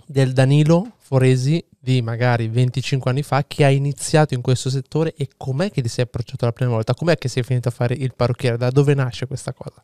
[0.05, 5.29] del Danilo Foresi di magari 25 anni fa che ha iniziato in questo settore e
[5.37, 8.13] com'è che ti sei approcciato la prima volta com'è che sei finito a fare il
[8.13, 9.83] parrucchiere da dove nasce questa cosa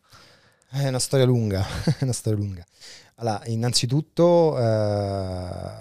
[0.68, 1.64] è una storia lunga,
[1.98, 2.64] è una storia lunga.
[3.16, 5.72] Allora, innanzitutto eh,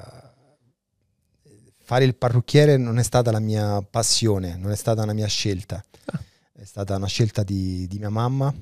[1.81, 5.83] fare il parrucchiere non è stata la mia passione, non è stata una mia scelta,
[6.05, 6.23] ah.
[6.53, 8.53] è stata una scelta di, di mia mamma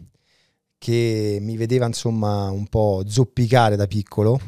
[0.77, 4.39] che mi vedeva insomma un po' zoppicare da piccolo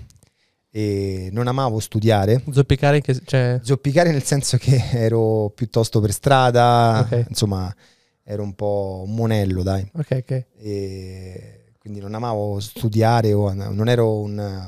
[0.76, 2.44] e non amavo studiare.
[2.52, 3.62] Zoppicare, che, cioè...
[3.64, 7.26] zoppicare nel senso che ero piuttosto per strada, okay.
[7.30, 7.74] insomma
[8.22, 9.90] ero un po' un monello dai.
[9.94, 10.46] Ok, ok.
[10.58, 14.68] E quindi non amavo studiare o non ero un...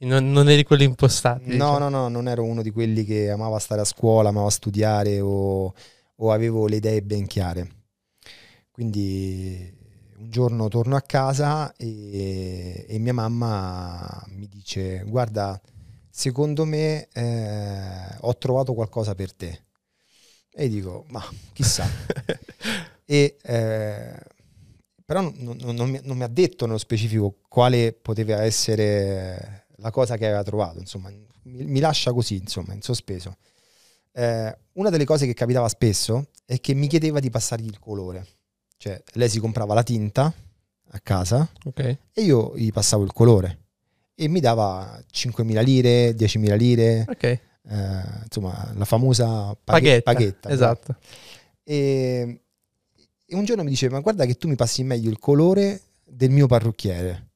[0.00, 1.46] Non, non eri quelli impostati?
[1.46, 1.78] No, diciamo.
[1.78, 5.72] no, no, non ero uno di quelli che amava stare a scuola, amava studiare o,
[6.16, 7.66] o avevo le idee ben chiare.
[8.70, 9.74] Quindi
[10.18, 15.60] un giorno torno a casa e, e, mia mamma mi dice guarda
[16.10, 19.64] secondo me eh, ho trovato qualcosa per te.
[20.52, 21.86] E dico ma chissà.
[23.08, 24.18] E eh,
[25.06, 29.92] però non, non, non, mi, non, mi, ha detto nello specifico quale poteva essere la
[29.92, 33.36] cosa che aveva trovato, insomma, mi, mi lascia così, insomma, in sospeso.
[34.10, 38.26] Eh, una delle cose che capitava spesso è che mi chiedeva di passargli il colore,
[38.76, 40.32] cioè lei si comprava la tinta
[40.90, 41.98] a casa okay.
[42.12, 43.64] e io gli passavo il colore
[44.14, 47.38] e mi dava 5.000 lire, 10.000 lire, okay.
[47.68, 50.12] eh, insomma la famosa paghe- paghetta.
[50.12, 50.96] paghetta esatto.
[51.62, 52.40] E
[53.28, 56.30] e un giorno mi dice, ma guarda che tu mi passi meglio il colore del
[56.30, 57.30] mio parrucchiere.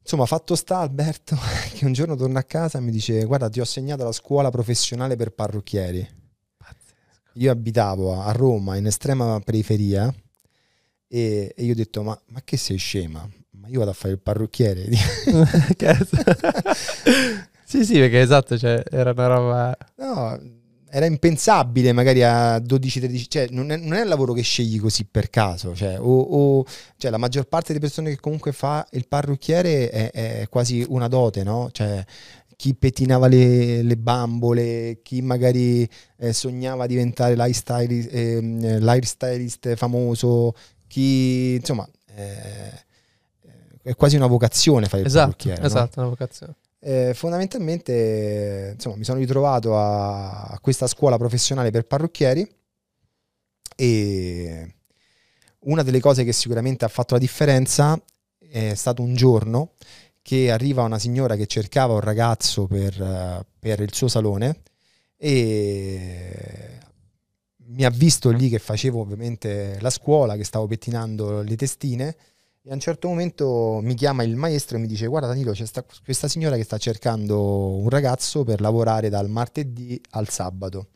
[0.00, 1.36] Insomma, fatto sta Alberto
[1.74, 4.50] che un giorno torna a casa e mi dice, guarda ti ho assegnato la scuola
[4.50, 6.20] professionale per parrucchieri.
[7.34, 10.12] Io abitavo a Roma, in estrema periferia,
[11.08, 13.28] e, e io ho detto, ma, ma, che sei scema?
[13.50, 14.88] Ma io vado a fare il parrucchiere.
[17.64, 19.76] sì, sì, perché esatto, cioè, era una roba...
[19.96, 20.60] No,
[20.94, 25.06] era impensabile magari a 12-13, cioè non è, non è, un lavoro che scegli così
[25.10, 26.66] per caso, cioè, o, o,
[26.98, 31.08] cioè, la maggior parte delle persone che comunque fa il parrucchiere è, è quasi una
[31.08, 31.70] dote, no?
[31.72, 32.04] Cioè
[32.56, 35.88] chi pettinava le, le bambole, chi magari
[36.18, 38.40] eh, sognava diventare lifestyle, eh,
[38.80, 40.54] lifestylist famoso,
[40.86, 42.90] chi insomma eh,
[43.82, 45.62] è quasi una vocazione fare il esatto, parrucchiere.
[45.64, 46.02] Esatto, no?
[46.02, 46.54] una vocazione.
[46.78, 52.48] Eh, fondamentalmente insomma, mi sono ritrovato a, a, questa scuola professionale per parrucchieri
[53.76, 54.74] e
[55.60, 58.00] una delle cose che sicuramente ha fatto la differenza
[58.38, 59.74] è stato un giorno
[60.22, 64.62] che arriva una signora che cercava un ragazzo per, per il suo salone
[65.16, 66.78] e
[67.66, 72.16] mi ha visto lì che facevo ovviamente la scuola, che stavo pettinando le testine
[72.62, 75.66] e a un certo momento mi chiama il maestro e mi dice guarda Danilo c'è
[75.66, 80.90] sta, questa signora che sta cercando un ragazzo per lavorare dal martedì al sabato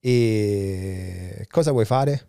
[0.00, 2.28] e cosa vuoi fare?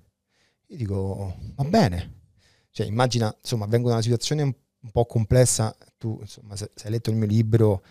[0.67, 2.21] Io dico va bene,
[2.69, 6.91] cioè immagina insomma vengo da una situazione un, po' complessa, tu insomma se, se hai
[6.93, 7.81] letto il mio libro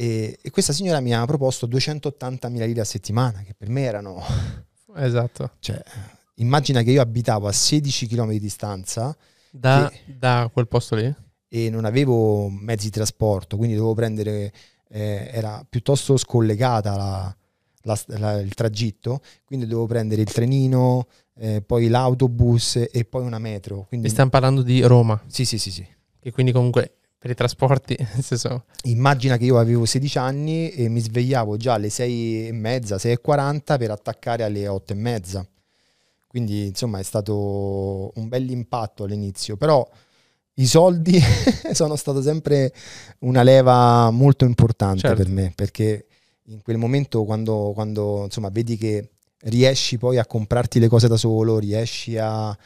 [0.00, 4.22] e, e, questa signora mi ha proposto 280.000 lire a settimana che per me erano...
[4.94, 5.52] Esatto.
[5.58, 5.80] Cioè,
[6.36, 9.16] immagina che io abitavo a 16 km di distanza
[9.50, 11.14] da, da quel posto lì?
[11.48, 14.52] E non avevo mezzi di trasporto, quindi dovevo prendere,
[14.88, 17.36] eh, era piuttosto scollegata la,
[17.82, 23.38] la, la, il tragitto, quindi dovevo prendere il trenino, eh, poi l'autobus e poi una
[23.38, 23.86] metro.
[23.88, 24.06] Quindi...
[24.06, 25.20] E stiamo parlando di Roma?
[25.26, 25.86] Sì, sì, sì, sì.
[26.20, 28.64] E quindi comunque per i trasporti, senso...
[28.84, 33.12] Immagina che io avevo 16 anni e mi svegliavo già alle 6 e mezza, 6
[33.12, 35.46] e 40 per attaccare alle 8 e mezza.
[36.26, 39.86] Quindi insomma è stato un bel impatto all'inizio, però
[40.54, 41.18] i soldi
[41.72, 42.72] sono stato sempre
[43.20, 45.22] una leva molto importante certo.
[45.22, 46.06] per me, perché
[46.48, 49.10] in quel momento quando, quando insomma, vedi che
[49.42, 52.56] riesci poi a comprarti le cose da solo, riesci a,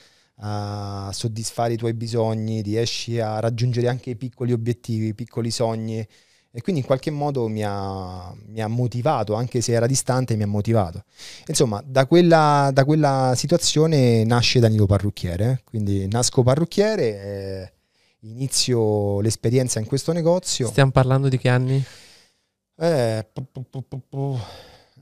[0.45, 6.07] a soddisfare i tuoi bisogni, riesci a raggiungere anche i piccoli obiettivi, i piccoli sogni,
[6.55, 10.43] e quindi in qualche modo mi ha, mi ha, motivato, anche se era distante, mi
[10.43, 11.05] ha motivato.
[11.47, 17.73] Insomma, da quella, da quella situazione nasce Danilo Parrucchiere, quindi nasco parrucchiere,
[18.21, 20.67] inizio l'esperienza in questo negozio.
[20.67, 21.83] Stiamo parlando di che anni?
[22.77, 23.27] Eh,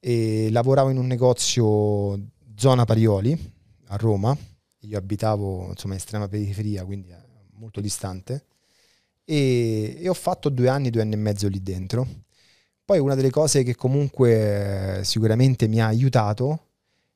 [0.00, 2.18] E lavoravo in un negozio
[2.56, 3.52] zona Parioli
[3.86, 4.36] a Roma.
[4.80, 7.12] Io abitavo insomma in estrema periferia, quindi
[7.54, 8.44] molto distante.
[9.24, 12.06] E, e ho fatto due anni, due anni e mezzo lì dentro.
[12.84, 16.67] Poi una delle cose che comunque sicuramente mi ha aiutato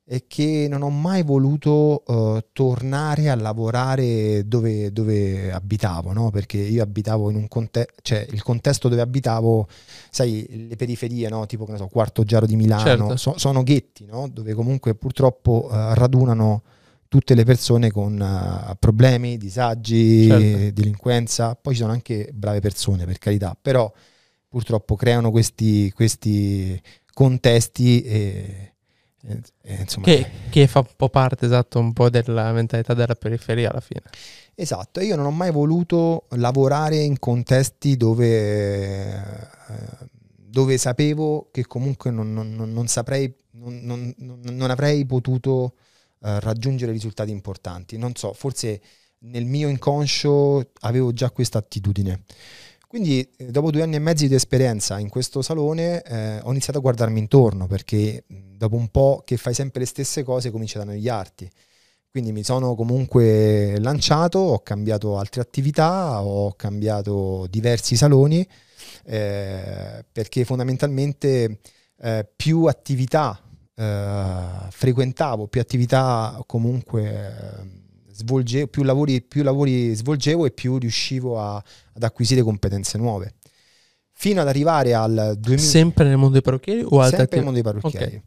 [0.04, 6.30] è che non ho mai voluto uh, tornare a lavorare dove, dove abitavo, no?
[6.30, 9.68] perché io abitavo in un contesto, cioè il contesto dove abitavo,
[10.10, 11.46] sai, le periferie, no?
[11.46, 13.16] tipo che ne so, Quarto Giaro di Milano, certo.
[13.16, 14.28] so, sono ghetti, no?
[14.28, 16.62] dove comunque purtroppo uh, radunano
[17.06, 20.74] tutte le persone con uh, problemi, disagi, certo.
[20.74, 23.90] delinquenza, poi ci sono anche brave persone per carità, però
[24.48, 26.80] purtroppo creano questi, questi
[27.14, 28.71] contesti e
[29.62, 33.80] insomma, che, che, fa un po' parte esatto un po' della mentalità della periferia alla
[33.80, 34.02] fine.
[34.54, 42.10] Esatto io non ho mai voluto lavorare in contesti dove, eh, dove sapevo che comunque
[42.10, 45.74] non, non, non saprei non, non, avrei potuto
[46.22, 47.96] eh, raggiungere risultati importanti.
[47.96, 48.80] Non so forse
[49.24, 52.24] nel mio inconscio avevo già questa attitudine
[52.92, 56.78] quindi eh, dopo due anni e mezzo di esperienza in questo salone eh, ho iniziato
[56.78, 60.82] a guardarmi intorno perché dopo un po' che fai sempre le stesse cose cominci ad
[60.82, 61.50] annoiarti.
[62.10, 68.46] Quindi mi sono comunque lanciato, ho cambiato altre attività, ho cambiato diversi saloni
[69.06, 71.60] eh, perché fondamentalmente
[71.98, 73.40] eh, più attività
[73.74, 77.80] eh, frequentavo, più attività comunque
[78.24, 83.34] svolgevo, più lavori, più lavori svolgevo e più riuscivo a, ad acquisire competenze nuove.
[84.12, 85.68] Fino ad arrivare al 2000...
[85.68, 88.16] Sempre nel mondo dei parrucchieri o Sempre nel mondo dei parrucchieri.
[88.16, 88.22] Okay.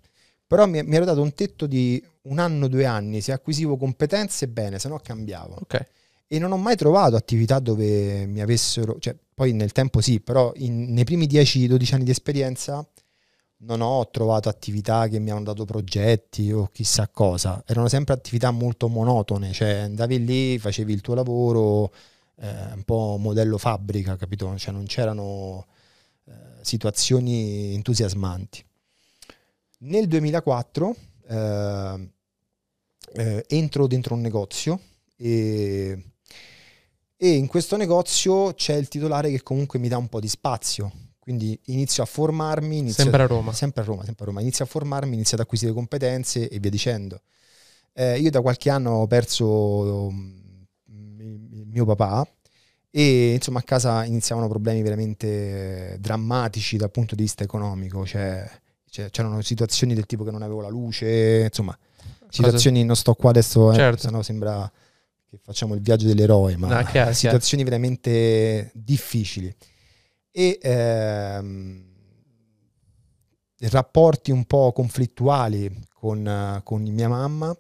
[0.48, 4.48] Però mi, mi, ero dato un tetto di un anno, due anni, se acquisivo competenze
[4.48, 5.58] bene, se no cambiavo.
[5.62, 5.86] Okay.
[6.28, 10.52] E non ho mai trovato attività dove mi avessero, cioè poi nel tempo sì, però
[10.56, 12.86] in, nei primi 10-12 anni di esperienza
[13.66, 18.52] non ho trovato attività che mi hanno dato progetti o chissà cosa, erano sempre attività
[18.52, 21.92] molto monotone, cioè andavi lì, facevi il tuo lavoro,
[22.38, 24.56] eh, un po' modello fabbrica, capito?
[24.58, 25.66] Cioè non c'erano
[26.26, 28.64] eh, situazioni entusiasmanti.
[29.80, 30.96] Nel 2004
[31.28, 32.10] eh,
[33.14, 34.80] eh, entro dentro un negozio
[35.18, 36.04] e,
[37.18, 41.05] e in questo negozio c'è il titolare che comunque mi dà un po' di spazio
[41.26, 42.78] Quindi inizio a formarmi.
[42.78, 43.52] Inizio sempre a Roma.
[43.52, 44.42] Sempre a Roma, sempre a Roma.
[44.42, 47.20] Inizio a formarmi, inizio ad acquisire competenze e via dicendo.
[47.94, 52.28] Eh, io da qualche anno ho perso um, mio papà
[52.92, 58.48] e insomma a casa iniziavano problemi veramente drammatici dal punto di vista economico, cioè,
[58.88, 61.76] cioè, c'erano situazioni del tipo che non avevo la luce, insomma
[62.30, 64.02] situazioni, non sto qua adesso, eh, certo.
[64.02, 64.72] sennò sembra
[65.28, 67.80] che facciamo il viaggio dell'eroe, ma no, chiaro, situazioni chiaro.
[67.80, 69.54] veramente difficili.
[70.38, 71.82] E ehm,
[73.70, 77.58] rapporti un po' conflittuali con, con mia mamma,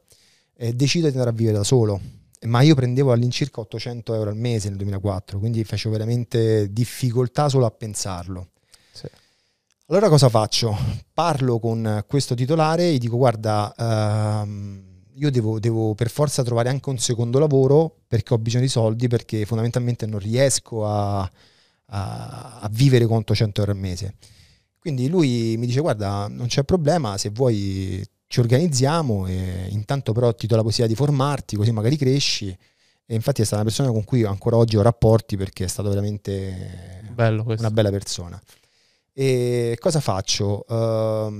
[0.57, 2.01] eh, decido di andare a vivere da solo.
[2.41, 7.65] Ma io prendevo all'incirca 800 euro al mese nel 2004, quindi facevo veramente difficoltà solo
[7.65, 8.49] a pensarlo.
[8.91, 9.07] Sì.
[9.87, 10.75] Allora cosa faccio?
[11.13, 16.67] Parlo con questo titolare e gli dico guarda, ehm, io devo, devo, per forza trovare
[16.67, 21.31] anche un secondo lavoro perché ho bisogno di soldi, perché fondamentalmente non riesco a,
[21.87, 24.15] a, a vivere con 800 euro al mese.
[24.79, 30.33] Quindi lui mi dice guarda non c'è problema, se vuoi ci organizziamo e intanto però
[30.33, 32.55] ti do la possibilità di formarti così magari cresci
[33.07, 35.89] e infatti è stata una persona con cui ancora oggi ho rapporti perché è stato
[35.89, 37.03] veramente
[37.59, 38.41] una bella persona.
[39.13, 40.65] E cosa faccio?
[40.67, 41.31] Uh,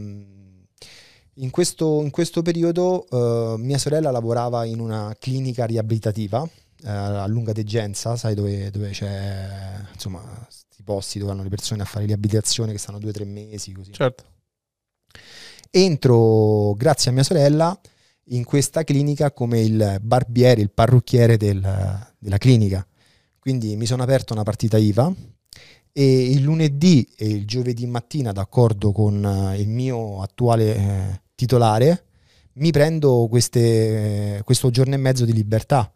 [1.36, 6.48] in, questo, in, questo, periodo uh, mia sorella lavorava in una clinica riabilitativa
[6.86, 9.50] uh, a lunga degenza, sai dove, dove c'è
[9.94, 13.26] insomma questi posti dove hanno le persone a fare riabilitazione che stanno due o tre
[13.26, 13.92] mesi così.
[13.92, 14.34] Certo
[15.76, 17.78] entro, grazie a mia sorella,
[18.30, 21.60] in questa clinica come il barbiere, il parrucchiere del,
[22.18, 22.86] della clinica.
[23.40, 25.14] Quindi mi sono aperto una partita IVA
[25.92, 32.06] e il lunedì e il giovedì mattina, d'accordo con eh, il mio attuale eh, titolare,
[32.54, 35.92] mi prendo queste, eh, questo giorno e mezzo di libertà.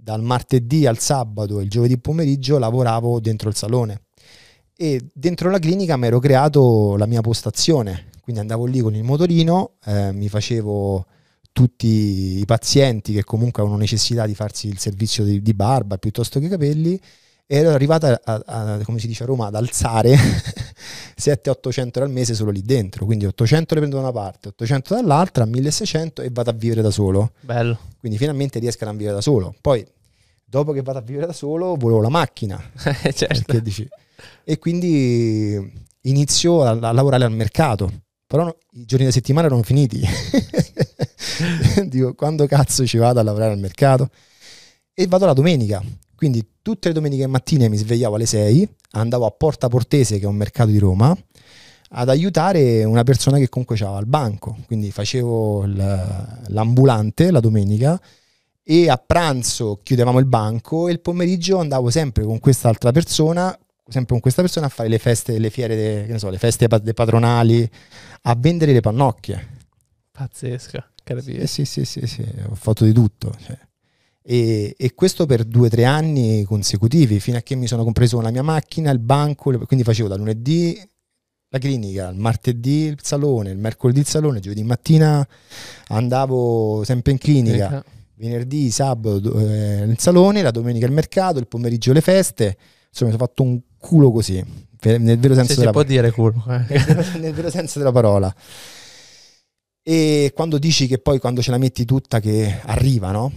[0.00, 4.02] Dal martedì al sabato e il giovedì pomeriggio lavoravo dentro il salone.
[4.76, 8.06] E dentro la clinica mi ero creato la mia postazione.
[8.22, 11.04] Quindi andavo lì con il motorino, eh, mi facevo
[11.52, 16.38] tutti i pazienti che comunque avevano necessità di farsi il servizio di, di barba piuttosto
[16.38, 17.00] che i capelli
[17.50, 20.14] ero arrivata, a, a, come si dice a Roma, ad alzare
[21.18, 23.06] 700-800 euro al mese solo lì dentro.
[23.06, 26.90] Quindi 800 le prendo da una parte, 800 dall'altra, 1600 e vado a vivere da
[26.90, 27.32] solo.
[27.40, 27.78] Bello.
[27.98, 29.54] Quindi finalmente riesco a vivere da solo.
[29.60, 29.84] Poi,
[30.44, 32.62] dopo che vado a vivere da solo, volevo la macchina.
[33.14, 33.58] certo.
[33.60, 33.88] Dici,
[34.44, 37.90] e quindi inizio a, a lavorare al mercato
[38.28, 40.02] però no, i giorni della settimana erano finiti.
[41.88, 44.10] Dico, quando cazzo ci vado a lavorare al mercato?
[44.92, 45.82] E vado la domenica.
[46.18, 50.28] Quindi tutte le domeniche mattine mi svegliavo alle 6, andavo a Porta Portese, che è
[50.28, 51.16] un mercato di Roma,
[51.90, 54.56] ad aiutare una persona che comunque c'aveva al banco.
[54.66, 55.64] Quindi facevo
[56.48, 58.00] l'ambulante la domenica
[58.64, 63.56] e a pranzo chiudevamo il banco e il pomeriggio andavo sempre con quest'altra persona
[63.88, 66.66] sempre con questa persona a fare le feste, le fiere, che ne so, le feste
[66.66, 67.68] patronali,
[68.22, 69.56] a vendere le pannocchie.
[70.10, 71.46] Pazzesca, capire.
[71.46, 73.32] Sì, sì, sì, sì, ho fatto di tutto.
[73.38, 73.67] Cioè.
[74.30, 78.20] E, e, questo per due o tre anni consecutivi, fino a che mi sono compreso
[78.20, 80.78] la mia macchina, il banco, quindi facevo da lunedì
[81.48, 85.26] la clinica, il martedì il salone, il mercoledì il salone, il giovedì mattina
[85.86, 87.82] andavo sempre in clinica,
[88.16, 92.58] venerdì, sabato eh, il salone, la domenica il mercato, il pomeriggio le feste.
[92.88, 94.44] Insomma, mi sono fatto un culo così,
[94.82, 96.44] nel vero senso Se della può dire culo.
[96.48, 96.64] Eh.
[96.68, 98.34] Nel, vero, nel vero senso della parola.
[99.82, 103.32] E quando dici che poi quando ce la metti tutta che arriva, no?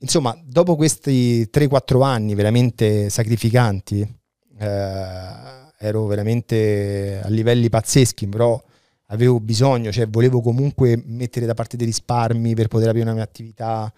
[0.00, 4.00] Insomma, dopo questi 3-4 anni veramente sacrificanti,
[4.58, 8.62] eh, ero veramente a livelli pazzeschi, però
[9.06, 13.24] avevo bisogno, cioè volevo comunque mettere da parte dei risparmi per poter aprire una mia
[13.24, 13.92] attività,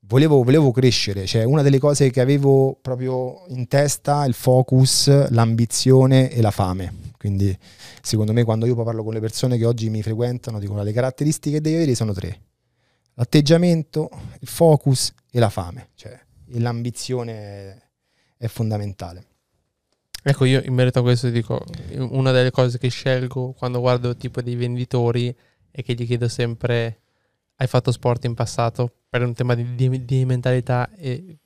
[0.00, 6.30] volevo, volevo crescere, cioè una delle cose che avevo proprio in testa, il focus, l'ambizione
[6.30, 7.08] e la fame.
[7.16, 7.56] Quindi
[8.02, 11.56] secondo me quando io parlo con le persone che oggi mi frequentano, dicono le caratteristiche
[11.56, 12.40] che devi avere sono tre.
[13.14, 14.08] L'atteggiamento,
[14.40, 16.18] il focus e la fame, cioè
[16.54, 17.90] l'ambizione
[18.36, 19.26] è, fondamentale.
[20.22, 21.64] Ecco, io in merito a questo dico,
[21.96, 25.34] una delle cose che scelgo quando guardo tipo dei venditori
[25.70, 27.00] è che gli chiedo sempre,
[27.56, 28.94] hai fatto sport in passato?
[29.10, 31.36] per un tema di, di, di mentalità e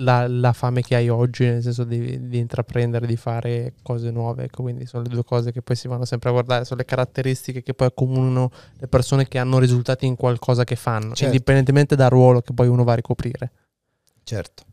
[0.00, 4.44] la, la, fame che hai oggi, nel senso di, di, intraprendere, di fare cose nuove.
[4.44, 6.86] Ecco, quindi sono le due cose che poi si vanno sempre a guardare, sono le
[6.86, 11.24] caratteristiche che poi accomunano le persone che hanno risultati in qualcosa che fanno, certo.
[11.24, 13.52] indipendentemente dal ruolo che poi uno va a ricoprire.
[14.22, 14.64] Certo.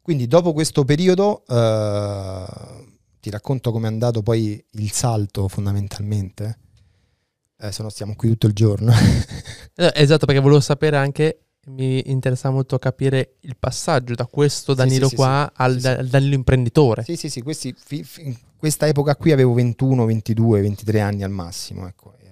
[0.00, 2.86] Quindi dopo questo periodo uh,
[3.20, 6.58] ti racconto come è andato poi il salto fondamentalmente.
[7.60, 8.92] Eh, se no stiamo qui tutto il giorno.
[9.80, 15.08] Eh, esatto, perché volevo sapere anche mi interessa molto capire il passaggio da questo Danilo
[15.08, 17.02] sì, sì, qua sì, al, da, dall'imprenditore.
[17.04, 21.30] Sì, sì, sì, questi fi, fi, questa epoca qui avevo 21, 22, 23 anni al
[21.30, 21.86] massimo.
[21.86, 22.14] Ecco.
[22.18, 22.26] Eh,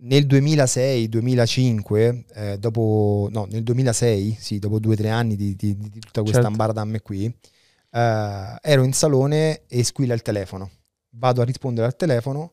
[0.00, 5.76] nel 2006-2005, eh, dopo, no, nel 2006, sì, dopo due o tre anni di, di,
[5.76, 6.48] di, tutta questa certo.
[6.48, 10.70] ambardamme qui, eh, ero in salone e squilla il telefono.
[11.10, 12.52] Vado a rispondere al telefono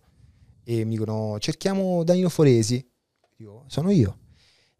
[0.63, 2.83] e mi dicono cerchiamo Danilo Foresi.
[3.37, 4.19] Dico, sono io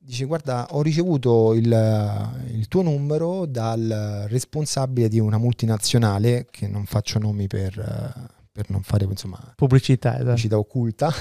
[0.06, 6.86] dice guarda ho ricevuto il, il, tuo numero dal responsabile di una multinazionale che non
[6.86, 7.74] faccio nomi per,
[8.52, 10.24] per non fare insomma, pubblicità, esatto.
[10.24, 11.12] pubblicità occulta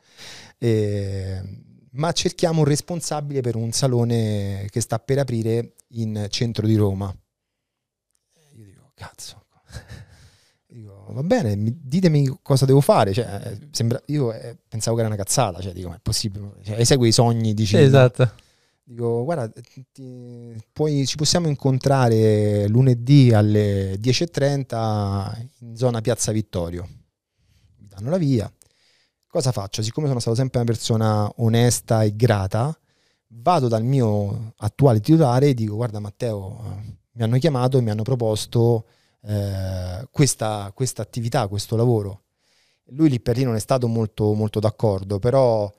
[0.58, 1.42] e,
[1.90, 7.14] ma cerchiamo un responsabile per un salone che sta per aprire in centro di Roma
[8.54, 9.41] io dico cazzo
[11.12, 13.12] va bene, ditemi cosa devo fare.
[13.12, 16.52] Cioè, eh, sembra, io eh, pensavo che era una cazzata, cioè, dico, ma è possibile?
[16.62, 17.76] Cioè, esegui i sogni, dici.
[17.76, 18.30] Esatto.
[18.84, 19.50] Dico, guarda,
[19.92, 26.88] ti, poi ci possiamo incontrare lunedì alle 10.30 in zona Piazza Vittorio.
[27.78, 28.52] Mi danno la via.
[29.26, 29.82] Cosa faccio?
[29.82, 32.76] Siccome sono stato sempre una persona onesta e grata,
[33.28, 36.82] vado dal mio attuale titolare e dico, guarda Matteo,
[37.12, 38.84] mi hanno chiamato e mi hanno proposto
[39.24, 42.22] eh, questa, questa, attività, questo lavoro.
[42.86, 45.72] Lui lì per lì non è stato molto, molto d'accordo, però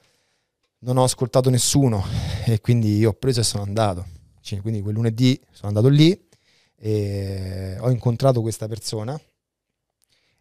[0.79, 2.03] non ho ascoltato nessuno
[2.45, 4.05] e quindi io ho preso e sono andato.
[4.41, 6.27] Cioè, quindi quel lunedì sono andato lì
[6.75, 9.19] e ho incontrato questa persona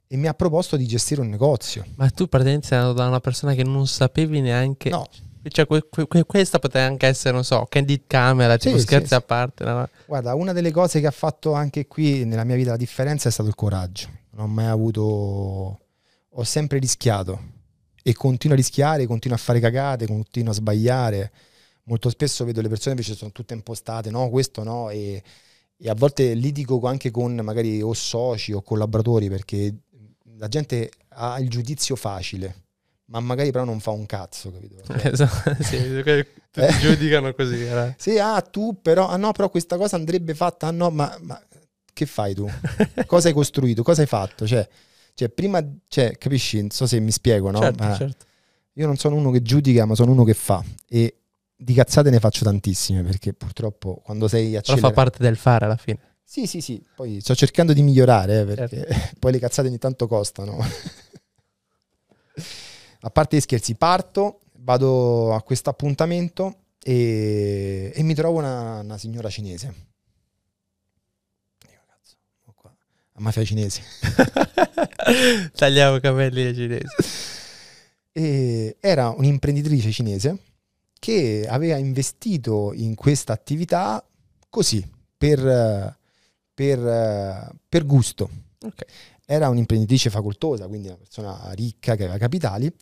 [0.09, 1.86] e mi ha proposto di gestire un negozio.
[1.94, 4.90] Ma tu praticamente sei andato da una persona che non sapevi neanche...
[4.90, 5.09] No,
[5.49, 9.14] cioè, que- que- questa poteva anche essere, non so, candid camera, tipo sì, scherzi sì,
[9.14, 9.64] a parte.
[9.64, 9.88] No?
[10.07, 13.32] Guarda, una delle cose che ha fatto anche qui nella mia vita la differenza è
[13.32, 14.09] stato il coraggio.
[14.30, 15.80] Non ho mai avuto...
[16.34, 17.38] Ho sempre rischiato
[18.03, 21.32] e continuo a rischiare, continuo a fare cagate, continuo a sbagliare.
[21.84, 25.22] Molto spesso vedo le persone invece sono tutte impostate, no, questo no, e,
[25.76, 29.74] e a volte litigo anche con magari o soci o collaboratori perché
[30.36, 32.62] la gente ha il giudizio facile
[33.12, 34.82] ma magari però non fa un cazzo, capito?
[34.88, 36.78] Cioè, esatto, sì, tutti eh?
[36.80, 37.62] giudicano così.
[37.62, 37.94] Eh.
[37.98, 41.40] Sì, ah, tu però, ah no, però questa cosa andrebbe fatta, ah no, ma, ma
[41.92, 42.48] che fai tu?
[43.06, 43.82] cosa hai costruito?
[43.82, 44.46] Cosa hai fatto?
[44.46, 44.66] Cioè,
[45.12, 46.58] cioè, prima, cioè, capisci?
[46.60, 47.58] Non so se mi spiego, no?
[47.58, 48.24] Certo, ma certo.
[48.74, 50.64] Io non sono uno che giudica, ma sono uno che fa.
[50.88, 51.16] E
[51.54, 54.74] di cazzate ne faccio tantissime, perché purtroppo quando sei accelerato...
[54.74, 55.98] Però fa parte del fare alla fine.
[56.24, 56.82] Sì, sì, sì.
[56.96, 59.16] Poi sto cercando di migliorare, eh, perché certo.
[59.20, 60.64] poi le cazzate ogni tanto costano
[63.05, 68.98] a parte gli scherzi, parto, vado a questo appuntamento e, e, mi trovo una, una
[68.98, 69.74] signora cinese.
[71.70, 72.16] Io, cazzo,
[72.55, 72.72] qua.
[73.14, 73.82] A mafia cinese.
[75.55, 76.86] Tagliamo capelli ai cinesi.
[78.80, 80.38] Era un'imprenditrice cinese
[80.98, 84.05] che aveva investito in questa attività
[84.48, 85.96] così, per,
[86.55, 88.30] per, per gusto.
[88.62, 88.86] Okay.
[89.24, 92.72] Era un'imprenditrice facoltosa, quindi una persona ricca che aveva capitali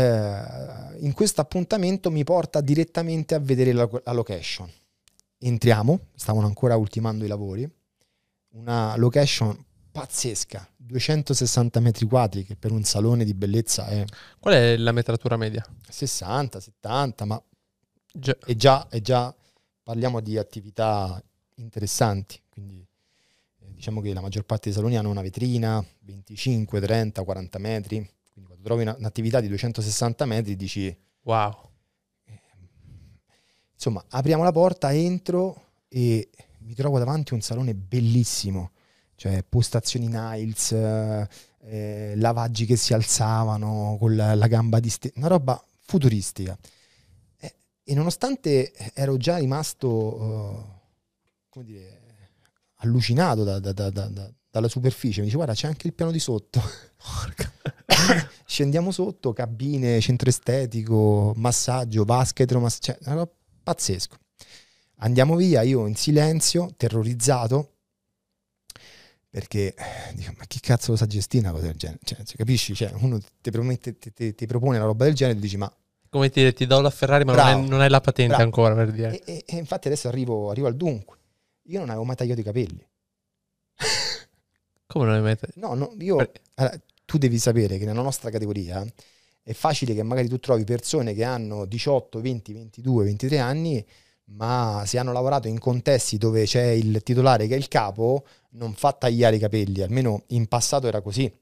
[0.00, 4.70] in questo appuntamento mi porta direttamente a vedere la, la location.
[5.38, 7.68] Entriamo, stavano ancora ultimando i lavori,
[8.50, 14.04] una location pazzesca, 260 metri quadri, che per un salone di bellezza è...
[14.38, 15.64] Qual è la metratura media?
[15.88, 17.42] 60, 70, ma
[18.12, 18.36] già.
[18.44, 19.34] È, già, è già,
[19.82, 21.22] parliamo di attività
[21.54, 22.86] interessanti, quindi
[23.60, 28.10] eh, diciamo che la maggior parte dei saloni hanno una vetrina, 25, 30, 40 metri,
[28.66, 31.70] trovi una, un'attività di 260 metri dici wow.
[33.74, 38.72] Insomma, apriamo la porta, entro e mi trovo davanti un salone bellissimo,
[39.14, 45.28] cioè postazioni Niles, eh, lavaggi che si alzavano con la, la gamba di ste- una
[45.28, 46.58] roba futuristica.
[47.38, 47.54] E,
[47.84, 50.64] e nonostante ero già rimasto, uh,
[51.50, 52.00] come dire,
[52.78, 54.10] allucinato da, da, da,
[54.50, 56.60] dalla superficie, mi dice guarda c'è anche il piano di sotto.
[56.96, 57.52] Porca.
[58.46, 62.96] Scendiamo sotto, cabine, centro estetico, massaggio, basket, mas- cioè,
[63.62, 64.16] pazzesco.
[64.98, 67.76] Andiamo via, io in silenzio, terrorizzato,
[69.36, 69.74] perché
[70.14, 71.98] dico, ma chi cazzo lo sa gestire una cosa del genere?
[72.02, 72.74] Cioè, capisci?
[72.74, 75.70] Cioè, uno ti, promette, ti, ti, ti, propone una roba del genere e dici, ma...
[76.08, 78.44] Come dire, ti do la Ferrari ma bravo, non, hai, non hai la patente bravo.
[78.44, 79.20] ancora, per dire.
[79.20, 81.18] E, e, e, infatti adesso arrivo, arrivo al dunque.
[81.64, 82.88] Io non avevo mai tagliato i capelli.
[84.86, 85.60] Come non hai mai tagliato?
[85.60, 86.16] No, no, io...
[86.54, 88.84] Allora, tu devi sapere che nella nostra categoria
[89.42, 93.86] è facile che magari tu trovi persone che hanno 18, 20, 22, 23 anni,
[94.30, 98.74] ma se hanno lavorato in contesti dove c'è il titolare che è il capo, non
[98.74, 101.32] fa tagliare i capelli, almeno in passato era così.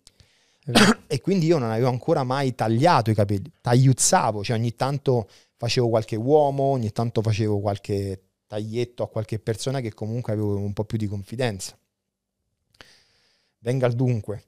[1.06, 5.88] e quindi io non avevo ancora mai tagliato i capelli, tagliuzzavo, cioè ogni tanto facevo
[5.88, 10.84] qualche uomo, ogni tanto facevo qualche taglietto a qualche persona che comunque avevo un po'
[10.84, 11.74] più di confidenza.
[13.60, 14.44] Venga al dunque.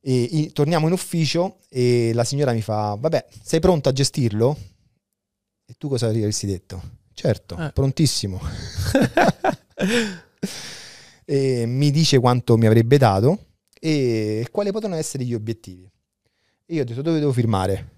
[0.00, 4.56] E, i- torniamo in ufficio e la signora mi fa, vabbè, sei pronto a gestirlo?
[5.66, 6.80] E tu cosa avresti detto?
[7.12, 7.72] Certo, Eh.
[7.72, 8.40] prontissimo.
[11.24, 13.46] e mi dice quanto mi avrebbe dato
[13.78, 15.90] e quali potevano essere gli obiettivi.
[16.66, 17.96] E io ho detto dove devo firmare?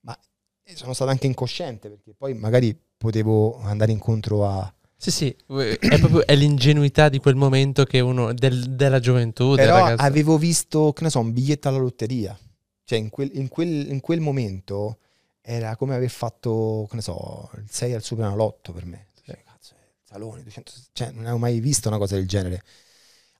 [0.00, 0.18] Ma
[0.62, 4.72] eh, sono stato anche incosciente perché poi magari potevo andare incontro a...
[5.04, 9.66] Sì, sì, è proprio è l'ingenuità di quel momento che uno del- della gioventù, del
[9.66, 10.02] Però ragazzo.
[10.02, 12.38] avevo visto, che ne so, un biglietto alla lotteria.
[12.84, 14.96] Cioè in quel, in quel- in quel momento
[15.42, 19.08] era come aver fatto, che ne so, il 6 al Superenalotto per me.
[19.22, 22.62] Cioè, cazzo, il salone, 200, cioè, non avevo mai visto una cosa del genere.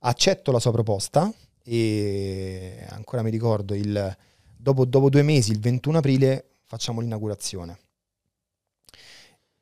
[0.01, 4.15] Accetto la sua proposta e ancora mi ricordo, il,
[4.55, 7.79] dopo, dopo due mesi, il 21 aprile, facciamo l'inaugurazione.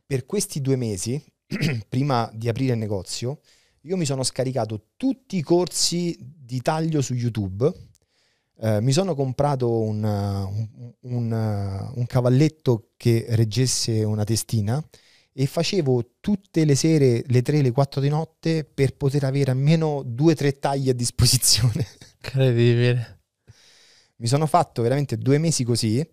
[0.04, 1.22] Per questi due mesi,
[1.88, 3.40] prima di aprire il negozio,
[3.82, 7.70] io mi sono scaricato tutti i corsi di taglio su YouTube.
[8.60, 14.82] eh, mi sono comprato un, un- un, un cavalletto che reggesse una testina
[15.32, 20.02] e facevo tutte le sere, le 3, le 4 di notte, per poter avere almeno
[20.04, 21.86] due o tre tagli a disposizione.
[22.22, 23.20] Incredibile.
[24.16, 26.06] mi sono fatto veramente due mesi così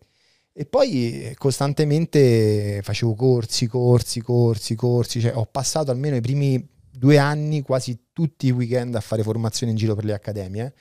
[0.51, 6.67] e poi eh, costantemente facevo corsi, corsi, corsi, corsi, cioè ho passato almeno i primi
[6.91, 10.73] due anni quasi tutti i weekend a fare formazione in giro per le accademie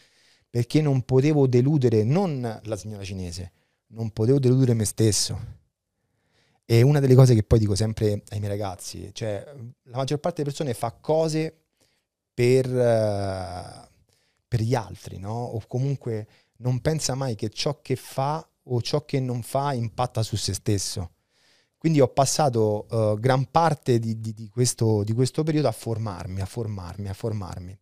[0.51, 3.53] perché non potevo deludere non la signora cinese,
[3.89, 5.57] non potevo deludere me stesso.
[6.65, 9.43] E una delle cose che poi dico sempre ai miei ragazzi, cioè
[9.85, 11.57] la maggior parte delle persone fa cose
[12.35, 13.89] per, eh,
[14.47, 15.33] per gli altri, no?
[15.33, 16.27] O comunque
[16.59, 20.55] non pensa mai che ciò che fa o ciò che non fa impatta su se
[20.55, 21.13] stesso.
[21.79, 26.41] Quindi ho passato eh, gran parte di, di- di questo, di questo periodo a formarmi,
[26.41, 27.79] a formarmi, a formarmi.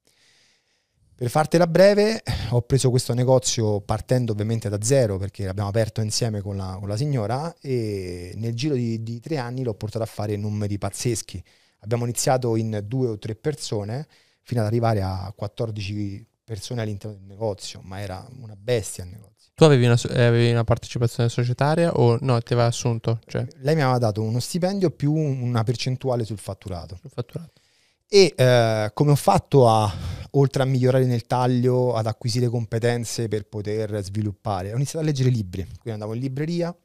[1.17, 6.43] Per fartela breve, ho preso questo negozio partendo ovviamente da zero perché l'abbiamo aperto insieme
[6.43, 10.07] con la, con la signora e nel giro di, di tre anni l'ho portato a
[10.07, 11.43] fare numeri pazzeschi.
[11.81, 14.07] Abbiamo iniziato in due o tre persone
[14.43, 19.36] fino ad arrivare a 14 persone all'interno del negozio, ma era una bestia il negozio.
[19.57, 23.21] Tu avevi una, avevi una partecipazione societaria o no, ti aveva assunto?
[23.25, 26.99] Cioè, Lei mi aveva dato uno stipendio più una percentuale sul fatturato.
[27.01, 27.53] sul fatturato.
[28.07, 29.91] E eh, come ho fatto a,
[30.33, 34.75] oltre a migliorare nel taglio, ad acquisire competenze per poter sviluppare?
[34.75, 36.77] Ho iniziato a leggere libri, quindi andavo in libreria,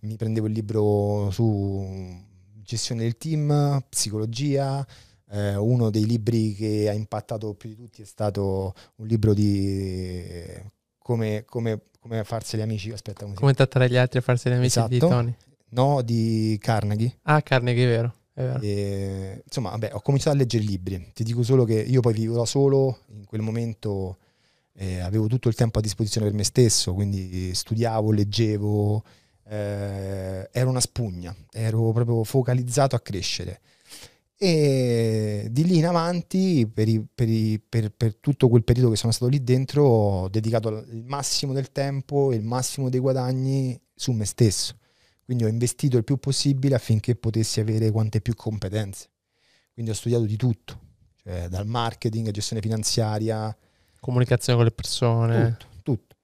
[0.00, 1.86] mi prendevo il libro su
[2.60, 4.84] gestione del team, psicologia,
[5.30, 10.74] eh, uno dei libri che ha impattato più di tutti è stato un libro di
[10.98, 14.52] come, come, come farsi gli amici, aspetta, come Come trattare gli altri e farsi gli
[14.52, 15.12] amici di Esatto.
[15.12, 15.34] Tony.
[15.70, 17.18] No, di Carnegie.
[17.22, 18.14] Ah, Carnegie, è vero.
[18.32, 18.60] È vero.
[18.60, 21.10] E, insomma, vabbè, ho cominciato a leggere libri.
[21.12, 24.18] Ti dico solo che io poi vivo da solo, in quel momento
[24.74, 29.02] eh, avevo tutto il tempo a disposizione per me stesso, quindi studiavo, leggevo,
[29.48, 33.60] eh, ero una spugna, ero proprio focalizzato a crescere.
[34.38, 38.96] E di lì in avanti, per, i- per i- per- per tutto quel periodo che
[38.96, 43.78] sono stato lì dentro, ho dedicato il massimo del tempo e il massimo dei guadagni
[43.94, 44.76] su me stesso.
[45.24, 49.08] Quindi ho investito il più possibile affinché potessi avere quante più competenze.
[49.72, 50.80] Quindi ho studiato di tutto,
[51.22, 53.54] cioè dal marketing, gestione finanziaria,
[54.00, 55.56] Comunicazione con le persone.
[55.58, 56.16] tutto, tutto.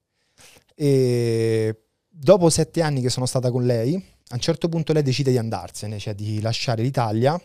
[0.75, 5.31] E dopo sette anni che sono stata con lei, a un certo punto lei decide
[5.31, 7.41] di andarsene, cioè di lasciare l'Italia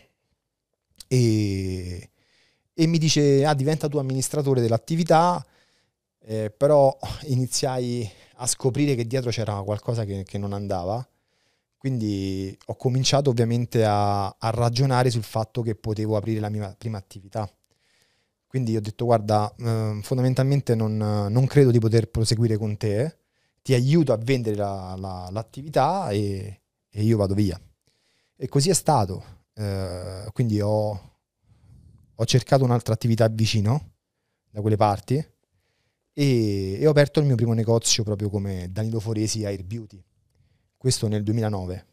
[1.08, 2.10] e,
[2.74, 5.46] e mi dice, ah, diventa tu amministratore dell'attività,
[6.22, 11.06] eh, però iniziai a scoprire che dietro c'era qualcosa che, che non andava.
[11.78, 16.98] Quindi ho cominciato ovviamente a, a ragionare sul fatto che potevo aprire la mia prima
[16.98, 17.50] attività.
[18.48, 23.18] Quindi ho detto, guarda, eh, fondamentalmente non, non credo di poter proseguire con te,
[23.62, 27.60] ti aiuto a vendere la- la- l'attività e, e io vado via.
[28.38, 29.37] E così è stato.
[29.58, 31.12] Eh, quindi ho,
[32.16, 33.92] ho cercato un'altra attività vicino,
[34.50, 35.16] da quelle parti,
[36.14, 40.04] e, e ho aperto il mio primo negozio proprio come Danilo Foresi Air Beauty.
[40.78, 41.86] Questo nel 2009.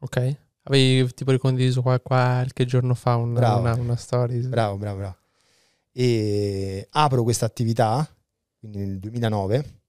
[0.00, 0.36] Ok.
[0.64, 3.60] Avevi tipo ricondiviso qua- qualche giorno fa una, Bravo.
[3.60, 4.40] una, una story.
[4.46, 5.16] Bravo, bravo, bravo.
[5.92, 8.06] E apro questa attività,
[8.58, 9.80] quindi nel 2009,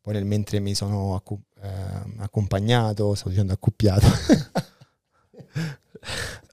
[0.00, 4.06] poi nel mentre mi sono accu- ehm, accompagnato, stavo dicendo accoppiato,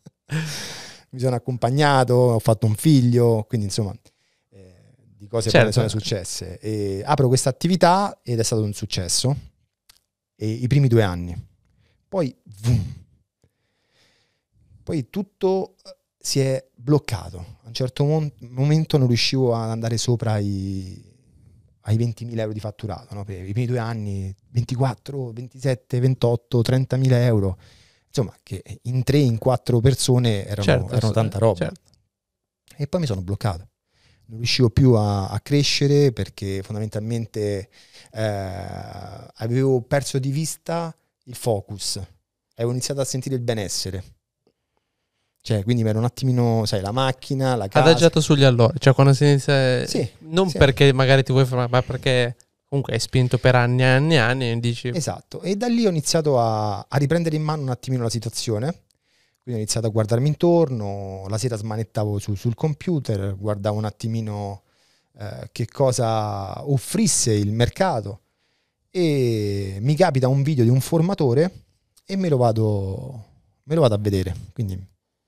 [1.09, 3.93] mi sono accompagnato, ho fatto un figlio, quindi insomma
[4.49, 4.73] eh,
[5.17, 5.71] di cose Certo.
[5.71, 6.59] sono successe.
[6.59, 9.35] E apro questa attività ed è stato un successo,
[10.35, 11.35] e i primi due anni.
[12.07, 12.93] Poi, vum,
[14.83, 17.37] poi tutto eh, si è bloccato.
[17.63, 21.01] A un certo mon- momento non riuscivo ad andare sopra i,
[21.81, 23.23] ai 20.000 euro di fatturato, no?
[23.23, 27.57] per i primi due anni 24, 27, 28, 30.000 euro,
[28.13, 31.57] insomma che in tre, in quattro persone erano, Certo, erano tanta roba.
[31.57, 31.79] certo.
[32.77, 33.69] E poi mi sono bloccato.
[34.25, 37.69] Non riuscivo più a, a crescere perché fondamentalmente
[38.11, 40.95] eh, avevo perso di vista
[41.25, 41.99] il focus.
[42.55, 44.03] Avevo iniziato a sentire il benessere.
[45.43, 47.89] Cioè, quindi mi ero un attimino, sai, la macchina, la casa.
[47.89, 49.85] Adagiato sugli allori, cioè quando si inizia...
[49.87, 50.57] Sì, non sì.
[50.57, 52.35] perché magari ti vuoi fermare, ma perché
[52.71, 54.87] comunque hai spinto per anni e anni e anni e dici...
[54.87, 58.83] Esatto, e da lì ho iniziato a, a riprendere in mano un attimino la situazione.
[59.43, 64.61] Quindi ho iniziato a guardarmi intorno, la sera smanettavo su- sul computer, guardavo un attimino
[65.17, 68.21] eh, che cosa offrisse il mercato
[68.89, 71.63] e mi capita un video di un formatore
[72.05, 73.25] e me lo vado,
[73.63, 74.33] me lo vado a vedere.
[74.53, 74.81] Quindi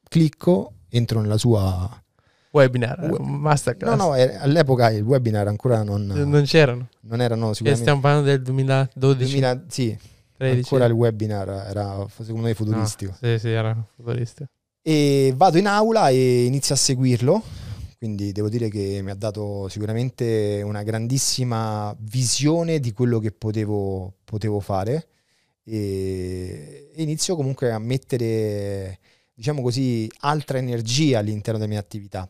[0.08, 2.04] clicco, entro nella sua...
[2.54, 3.97] Webinar, We- masterclass.
[3.97, 6.88] No, no, eh, all'epoca il webinar ancora non, non c'erano.
[7.01, 7.82] non erano E sicuramente...
[7.82, 9.97] stiamo parlando del 2012, 2000, sì,
[10.38, 10.58] 13.
[10.58, 13.12] ancora il webinar era secondo me futuristico.
[13.20, 14.49] No, sì, sì, era futuristico.
[14.84, 17.41] E vado in aula e inizio a seguirlo.
[17.97, 24.14] Quindi devo dire che mi ha dato sicuramente una grandissima visione di quello che potevo,
[24.26, 25.08] potevo fare.
[25.64, 28.99] E e inizio comunque a mettere,
[29.34, 32.30] diciamo così, altra energia all'interno delle mie attività.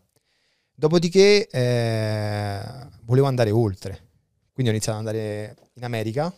[0.76, 2.61] Dopodiché eh,
[3.03, 4.09] volevo andare oltre.
[4.51, 6.34] Quindi ho iniziato ad andare in America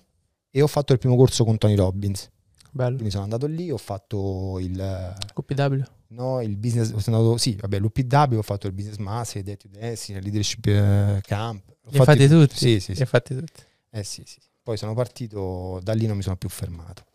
[0.49, 2.29] e ho fatto il primo corso con Tony Robbins.
[2.71, 2.93] Bello.
[2.93, 5.81] Quindi sono andato lì, ho fatto il, QPW.
[6.09, 9.67] no, il business, sono andato, sì, vabbè, l'UPW, ho fatto il business master, il to
[9.67, 11.63] il leadership eh, camp.
[11.67, 12.57] Ho Li hai fatti tutti?
[12.57, 13.01] Sì, sì, Li sì.
[13.01, 13.61] hai fatti tutti.
[13.91, 14.39] Eh, sì, sì.
[14.61, 17.05] Poi sono partito, da lì non mi sono più fermato.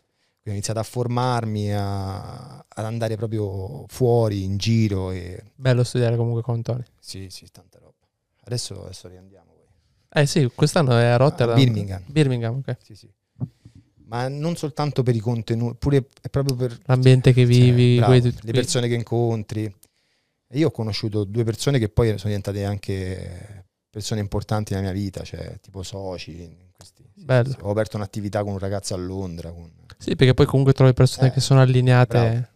[0.41, 6.15] Quindi ho iniziato a formarmi, a- ad andare proprio fuori, in giro e Bello studiare
[6.15, 6.83] comunque con Tony.
[6.99, 7.93] sì, sì, tanta roba.
[8.45, 9.51] Adesso, adesso riandiamo.
[9.53, 10.21] poi.
[10.23, 11.55] Eh sì, quest'anno è a Rotterdam.
[11.55, 12.03] A Birmingham.
[12.07, 12.77] Birmingham, ok.
[12.81, 13.07] Sì, sì.
[14.05, 18.19] Ma non soltanto per i contenuti, pure è proprio per L'ambiente che Cioè, vivi, bravo,
[18.19, 19.73] quei- le persone che incontri.
[20.53, 25.21] Io ho conosciuto due persone che poi sono diventate anche persone importanti nella mia vita,
[25.23, 26.57] cioè tipo soci.
[26.75, 27.57] questi- sì, sì.
[27.61, 29.51] Ho aperto un'attività con un ragazzo a Londra.
[29.51, 29.71] con-
[30.01, 32.49] Sì, perché poi comunque trovi persone Eh, che sono allineate.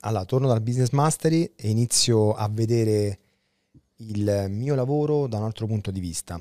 [0.00, 3.18] Allora, torno dal Business Mastery e inizio a vedere
[3.96, 6.40] il mio lavoro da un altro punto di vista.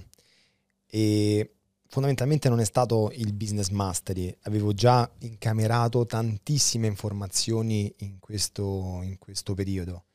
[0.86, 1.56] E
[1.90, 9.18] fondamentalmente non è stato il Business Mastery, avevo già incamerato tantissime informazioni in questo, in
[9.20, 10.06] questo periodo.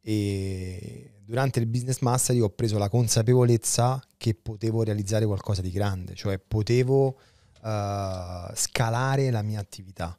[0.00, 6.14] E durante il Business Mastery ho preso la consapevolezza che potevo realizzare qualcosa di grande,
[6.14, 7.18] cioè potevo
[7.62, 10.18] eh, scalare la mia attività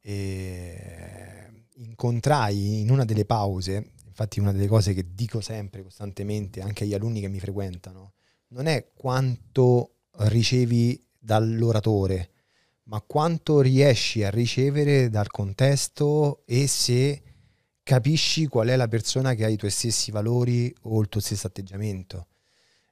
[0.00, 6.84] e incontrai in una delle pause, infatti una delle cose che dico sempre costantemente anche
[6.84, 8.12] agli alunni che mi frequentano,
[8.48, 12.30] non è quanto ricevi dall'oratore,
[12.84, 17.22] ma quanto riesci a ricevere dal contesto e se
[17.82, 21.46] capisci qual è la persona che ha i tuoi stessi valori o il tuo stesso
[21.46, 22.26] atteggiamento.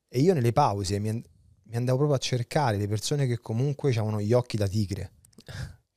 [0.08, 1.22] E io nelle pause mi,
[1.70, 5.12] mi andavo proprio a cercare le persone che comunque avevano gli occhi da tigre.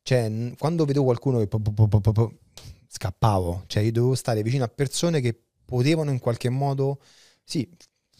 [0.03, 2.33] Cioè, quando vedevo qualcuno che po- po- po-
[2.87, 6.99] scappavo, cioè io dovevo stare vicino a persone che potevano in qualche modo,
[7.43, 7.67] sì,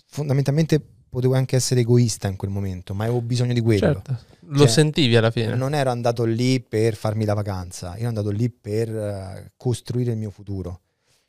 [0.08, 3.80] fondamentalmente potevo anche essere egoista in quel momento, ma avevo bisogno di quello.
[3.80, 4.20] certo.
[4.48, 5.56] Lo Cioè, sentivi alla fine.
[5.56, 10.12] Non ero andato lì per farmi la vacanza, io ero andato lì per eh, costruire
[10.12, 10.82] il mio futuro.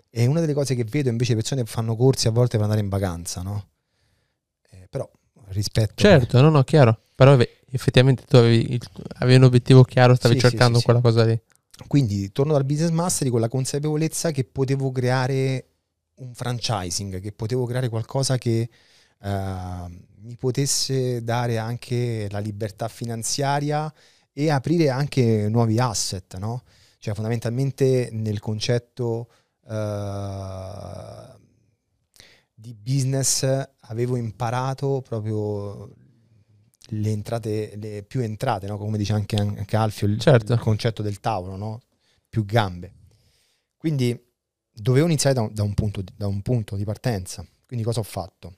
[0.09, 2.89] E una delle cose che vedo invece persone fanno corsi a volte per andare in
[2.89, 3.69] vacanza, no?
[4.71, 5.09] Eh, però
[5.49, 6.99] rispetto Certo, no, no, chiaro.
[7.15, 7.39] Però
[7.71, 8.81] effettivamente tu avevi,
[9.19, 10.85] avevi un obiettivo chiaro, stavi Sì, sì, cercando sì, sì.
[10.85, 11.41] quella cosa lì.
[11.87, 15.67] Quindi torno dal business mastery con la consapevolezza che potevo creare
[16.17, 18.69] un franchising, che potevo creare qualcosa che
[19.21, 19.87] eh,
[20.23, 23.93] mi potesse dare anche la libertà finanziaria
[24.33, 26.63] e aprire anche nuovi asset, no?
[26.99, 29.29] Cioè fondamentalmente nel concetto
[29.69, 31.35] eh,
[32.65, 33.45] di business
[33.81, 35.93] avevo imparato proprio
[36.89, 38.79] le entrate, le più entrate, no?
[38.79, 40.55] come dice anche, anche Alfio, il, Certo.
[40.55, 41.83] il concetto del tavolo, no?
[42.27, 42.95] più gambe.
[43.77, 44.19] Quindi
[44.73, 47.47] dovevo iniziare da un, da un punto, di- da un punto di partenza.
[47.67, 48.57] Quindi cosa ho fatto?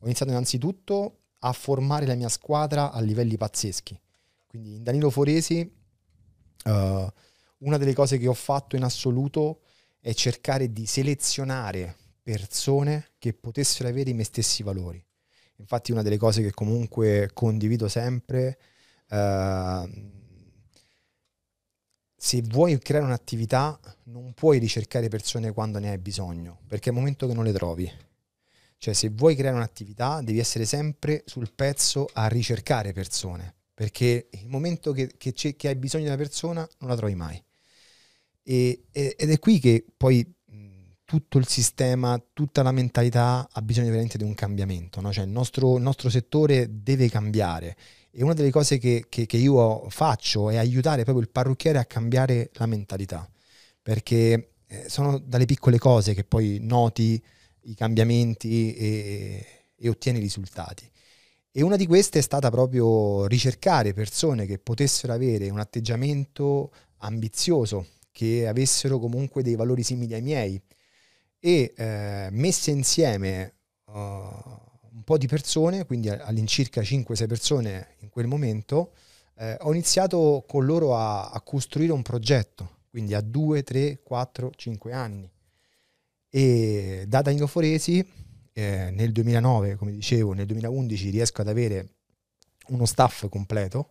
[0.00, 3.98] Ho iniziato innanzitutto a formare la mia squadra a livelli pazzeschi.
[4.46, 5.60] Quindi in Danilo Foresi
[6.64, 7.12] eh,
[7.58, 9.60] una delle cose che ho fatto in assoluto
[10.00, 11.96] è cercare di selezionare
[12.30, 15.02] persone che potessero avere i miei stessi valori.
[15.56, 18.58] Infatti una delle cose che comunque condivido sempre,
[19.08, 19.88] eh,
[22.14, 26.98] se vuoi creare un'attività non puoi ricercare persone quando ne hai bisogno, perché è il
[26.98, 27.90] momento che non le trovi.
[28.76, 34.48] Cioè se vuoi creare un'attività devi essere sempre sul pezzo a ricercare persone, perché il
[34.48, 37.42] momento che, che, che hai bisogno di una persona non la trovi mai.
[38.42, 40.36] E, ed è qui che poi
[41.08, 45.10] tutto il sistema, tutta la mentalità ha bisogno veramente di un cambiamento, no?
[45.10, 47.74] cioè il nostro, il nostro, settore deve cambiare
[48.10, 51.86] e una delle cose che, che, che, io faccio è aiutare proprio il parrucchiere a
[51.86, 53.26] cambiare la mentalità,
[53.80, 57.18] perché eh, sono dalle piccole cose che poi noti
[57.62, 59.46] i cambiamenti e,
[59.76, 60.86] e ottieni risultati.
[61.50, 67.86] E una di queste è stata proprio ricercare persone che potessero avere un atteggiamento ambizioso,
[68.12, 70.62] che avessero comunque dei valori simili ai miei
[71.40, 73.54] e eh, messe insieme
[73.86, 78.92] uh, un po' di persone, quindi all'incirca 5-6 persone in quel momento,
[79.36, 84.52] eh, ho iniziato con loro a, a, costruire un progetto, quindi a 2, 3, 4,
[84.56, 85.30] 5 anni.
[86.30, 88.04] E da Danilo Foresi
[88.52, 91.88] eh, nel 2009, come dicevo, nel 2011 riesco ad avere
[92.68, 93.90] uno staff completo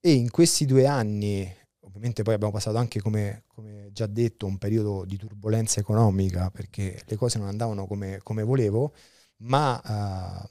[0.00, 1.50] e in questi due anni
[1.90, 7.02] ovviamente poi abbiamo passato anche, come, come, già detto, un periodo di turbolenza economica perché
[7.04, 8.94] le cose non andavano come, come volevo,
[9.38, 10.48] ma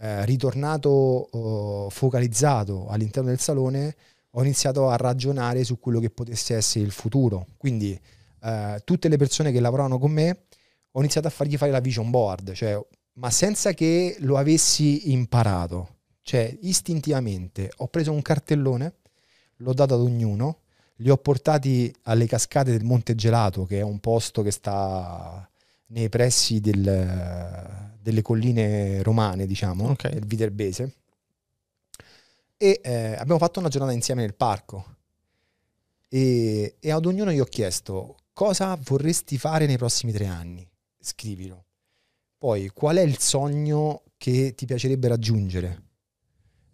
[0.00, 3.96] eh, eh, ritornato eh, focalizzato all'interno del salone
[4.32, 7.46] ho iniziato a ragionare su quello che potesse essere il futuro.
[7.56, 7.98] Quindi
[8.42, 10.44] eh, tutte le persone che lavoravano con me
[10.92, 12.80] ho iniziato a fargli fare la vision board, cioè,
[13.14, 15.96] ma senza che lo avessi imparato.
[16.22, 18.94] Cioè, istintivamente ho preso un cartellone,
[19.56, 20.60] l'ho dato ad ognuno
[21.00, 25.48] li ho portati alle cascate del Monte Gelato, che è un posto che sta
[25.86, 30.12] nei pressi del, delle colline romane, diciamo, okay.
[30.12, 30.94] del Viterbese.
[32.56, 34.96] E eh, abbiamo fatto una giornata insieme nel parco.
[36.08, 40.68] E, e ad ognuno gli ho chiesto cosa vorresti fare nei prossimi tre anni.
[40.98, 41.64] Scrivilo.
[42.38, 45.82] Poi, qual è il sogno che ti piacerebbe raggiungere?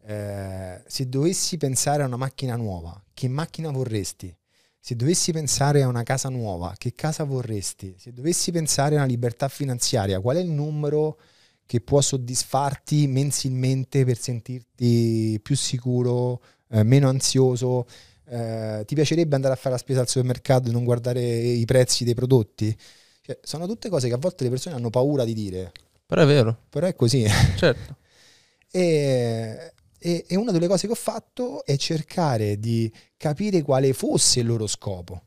[0.06, 4.36] Eh, se dovessi pensare a una macchina nuova, che macchina vorresti?
[4.78, 7.94] Se dovessi pensare a una casa nuova, che casa vorresti?
[7.98, 11.18] Se dovessi pensare a una libertà finanziaria, qual è il numero
[11.64, 17.86] che può soddisfarti mensilmente per sentirti più sicuro, eh, meno ansioso?
[18.26, 22.04] Eh, ti piacerebbe andare a fare la spesa al supermercato e non guardare i prezzi
[22.04, 22.76] dei prodotti?
[23.22, 25.72] Cioè, sono tutte cose che a volte le persone hanno paura di dire.
[26.04, 26.58] Però è vero.
[26.68, 27.24] Però è così.
[27.56, 27.96] Certo.
[28.70, 29.72] e
[30.06, 34.46] e, e una delle cose che ho fatto è cercare di capire quale fosse il
[34.46, 35.22] loro scopo.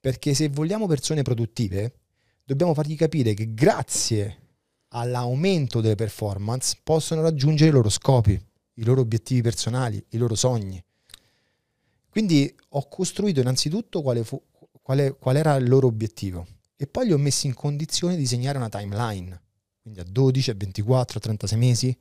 [0.00, 1.92] Perché se vogliamo persone produttive,
[2.42, 4.38] dobbiamo fargli capire che grazie
[4.88, 10.82] all'aumento delle performance possono raggiungere i loro scopi, i loro obiettivi personali, i loro sogni.
[12.08, 14.42] Quindi ho costruito innanzitutto quale, fu,
[14.80, 18.56] quale, qual era il loro obiettivo e poi li ho messi in condizione di disegnare
[18.56, 19.42] una timeline,
[19.82, 21.98] quindi a 12, a 24, a 36 mesi,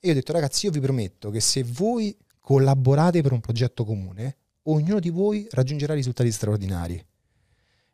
[0.00, 3.84] e io ho detto ragazzi, io vi prometto che se voi collaborate per un progetto
[3.84, 7.04] comune, ognuno di voi raggiungerà risultati straordinari.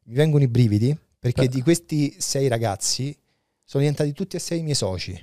[0.05, 3.17] Mi vengono i brividi perché di questi sei ragazzi
[3.65, 5.19] sono diventati tutti e sei i miei soci.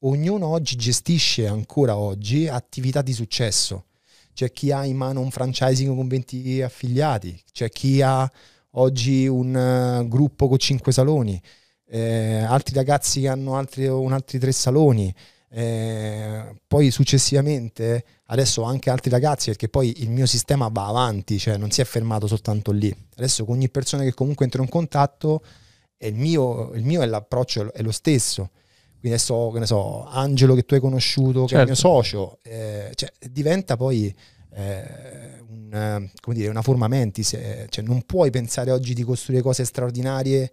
[0.00, 3.86] Ognuno oggi gestisce ancora oggi attività di successo.
[4.34, 8.30] C'è chi ha in mano un franchising con 20 affiliati, c'è chi ha
[8.72, 11.40] oggi un uh, gruppo con 5 saloni,
[11.86, 15.12] eh, altri ragazzi che hanno altri, un altri tre saloni.
[15.52, 21.56] Eh, poi successivamente adesso anche altri ragazzi perché poi il mio sistema va avanti, cioè
[21.56, 22.94] non si è fermato soltanto lì.
[23.16, 25.42] Adesso con ogni persona che comunque entro in contatto,
[25.98, 28.50] il mio, il mio è l'approccio è lo stesso.
[29.00, 32.02] Quindi adesso, che ne so, Angelo che tu hai conosciuto, che è il mio certo.
[32.02, 34.14] socio, eh, cioè, diventa poi
[34.52, 39.64] eh, un, dire, una forma mentis, eh, cioè non puoi pensare oggi di costruire cose
[39.64, 40.52] straordinarie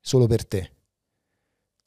[0.00, 0.70] solo per te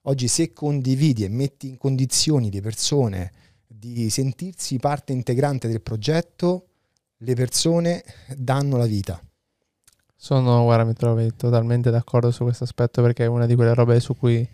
[0.07, 3.31] Oggi se condividi e metti in condizioni le persone
[3.65, 6.67] di sentirsi parte integrante del progetto,
[7.17, 8.03] le persone
[8.35, 9.19] danno la vita.
[10.15, 13.99] Sono, guarda, mi trovi totalmente d'accordo su questo aspetto perché è una di quelle robe
[13.99, 14.47] su cui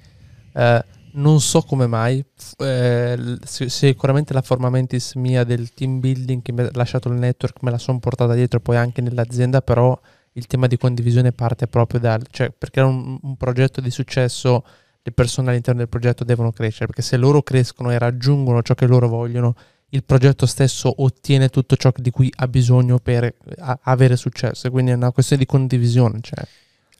[0.54, 2.24] eh, non so come mai,
[2.58, 7.62] eh, sicuramente la forma mentis mia del team building che mi ha lasciato il network
[7.62, 10.00] me la sono portata dietro poi anche nell'azienda, però
[10.34, 14.64] il tema di condivisione parte proprio dal, cioè perché era un, un progetto di successo
[15.04, 18.86] le persone all'interno del progetto devono crescere, perché se loro crescono e raggiungono ciò che
[18.86, 19.56] loro vogliono,
[19.90, 24.70] il progetto stesso ottiene tutto ciò di cui ha bisogno per a- avere successo.
[24.70, 26.20] Quindi è una questione di condivisione.
[26.22, 26.46] Cioè.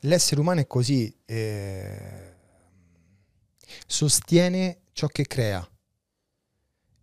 [0.00, 2.34] L'essere umano è così, eh,
[3.86, 5.66] sostiene ciò che crea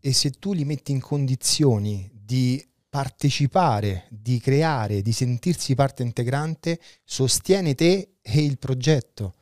[0.02, 6.80] e se tu li metti in condizioni di partecipare, di creare, di sentirsi parte integrante,
[7.04, 9.36] sostiene te e il progetto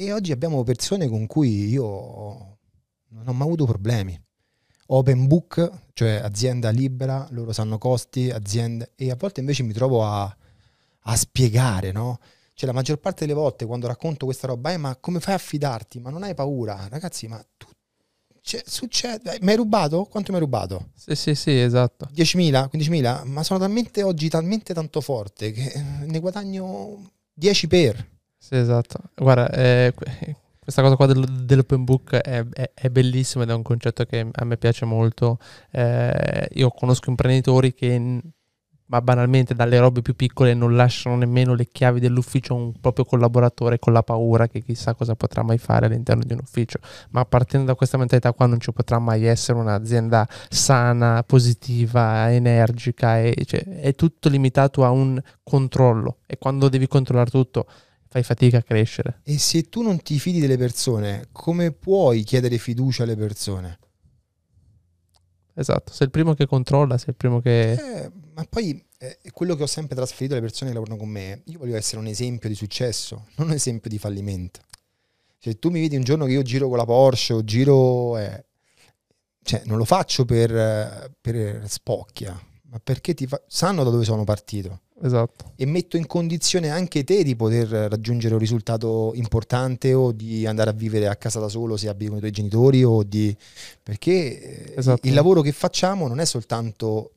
[0.00, 2.58] e oggi abbiamo persone con cui io
[3.08, 4.16] non ho mai avuto problemi.
[4.90, 10.04] Open book, cioè azienda libera, loro sanno costi, azienda, e a volte invece mi trovo
[10.04, 10.36] a,
[11.00, 12.20] a spiegare, no?
[12.54, 15.38] Cioè la maggior parte delle volte quando racconto questa roba, eh, ma come fai a
[15.38, 15.98] fidarti?
[15.98, 16.86] Ma non hai paura?
[16.88, 17.66] Ragazzi, ma tu
[18.40, 19.38] cioè, succede.
[19.40, 20.04] Mi hai rubato?
[20.04, 20.90] Quanto mi hai rubato?
[20.94, 22.08] Sì, sì, sì, esatto.
[22.14, 22.68] 10.000?
[22.72, 23.26] 15.000?
[23.26, 25.72] Ma sono talmente oggi talmente tanto forte che
[26.06, 28.17] ne guadagno 10 per.
[28.48, 28.98] Sì, esatto.
[29.14, 29.92] Guarda, eh,
[30.58, 34.26] questa cosa qua del, dell'open book è, è, è bellissima ed è un concetto che
[34.32, 35.38] a me piace molto.
[35.70, 38.22] Eh, io conosco imprenditori che
[38.86, 43.04] ma banalmente dalle robe più piccole non lasciano nemmeno le chiavi dell'ufficio a un proprio
[43.04, 46.78] collaboratore con la paura che chissà cosa potrà mai fare all'interno di un ufficio.
[47.10, 53.20] Ma partendo da questa mentalità qua non ci potrà mai essere un'azienda sana, positiva, energica,
[53.20, 57.66] e, cioè, è tutto limitato a un controllo e quando devi controllare tutto
[58.08, 59.20] fai fatica a crescere.
[59.22, 63.78] E se tu non ti fidi delle persone, come puoi chiedere fiducia alle persone?
[65.54, 67.72] Esatto, sei il primo che controlla, sei il primo che...
[67.72, 71.42] Eh, ma poi eh, quello che ho sempre trasferito alle persone che lavorano con me,
[71.46, 74.60] io voglio essere un esempio di successo, non un esempio di fallimento.
[75.38, 78.16] Se tu mi vedi un giorno che io giro con la Porsche o giro...
[78.18, 78.44] Eh,
[79.42, 82.38] cioè, non lo faccio per, per spocchia,
[82.70, 83.40] ma perché ti fa...
[83.46, 84.80] sanno da dove sono partito.
[85.00, 85.52] Esatto.
[85.56, 90.70] E metto in condizione anche te di poter raggiungere un risultato importante o di andare
[90.70, 93.34] a vivere a casa da solo se abiti con i tuoi genitori o di...
[93.82, 95.06] perché eh, esatto.
[95.06, 97.12] il lavoro che facciamo non è soltanto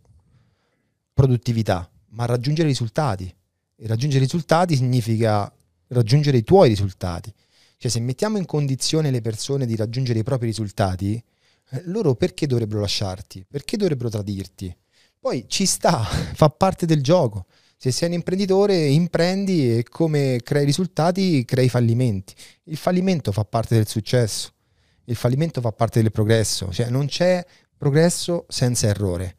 [1.13, 3.33] produttività, ma raggiungere risultati.
[3.75, 5.51] E raggiungere risultati significa
[5.87, 7.33] raggiungere i tuoi risultati.
[7.77, 11.21] Cioè se mettiamo in condizione le persone di raggiungere i propri risultati,
[11.71, 13.43] eh, loro perché dovrebbero lasciarti?
[13.49, 14.75] Perché dovrebbero tradirti?
[15.21, 15.99] Poi ci sta,
[16.33, 17.45] fa parte del gioco.
[17.77, 22.33] Se sei un imprenditore, imprendi e come crei risultati, crei fallimenti.
[22.63, 24.51] Il fallimento fa parte del successo,
[25.05, 27.45] il fallimento fa parte del progresso, cioè non c'è
[27.77, 29.35] progresso senza errore.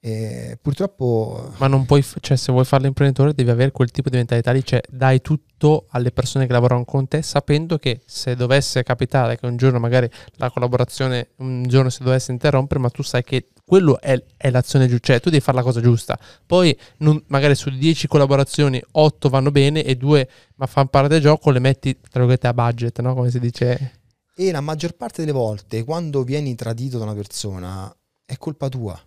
[0.00, 1.52] E purtroppo...
[1.58, 4.64] Ma non puoi, cioè se vuoi fare l'imprenditore devi avere quel tipo di mentalità lì,
[4.64, 9.46] cioè dai tutto alle persone che lavorano con te sapendo che se dovesse capitare che
[9.46, 14.00] un giorno magari la collaborazione un giorno si dovesse interrompere, ma tu sai che quello
[14.00, 16.16] è, è l'azione giusta, cioè tu devi fare la cosa giusta.
[16.46, 21.20] Poi non, magari su 10 collaborazioni 8 vanno bene e 2 ma fanno parte del
[21.20, 23.14] gioco, le metti tra virgolette a budget, no?
[23.14, 24.00] Come si dice.
[24.36, 27.92] E la maggior parte delle volte quando vieni tradito da una persona
[28.24, 29.00] è colpa tua.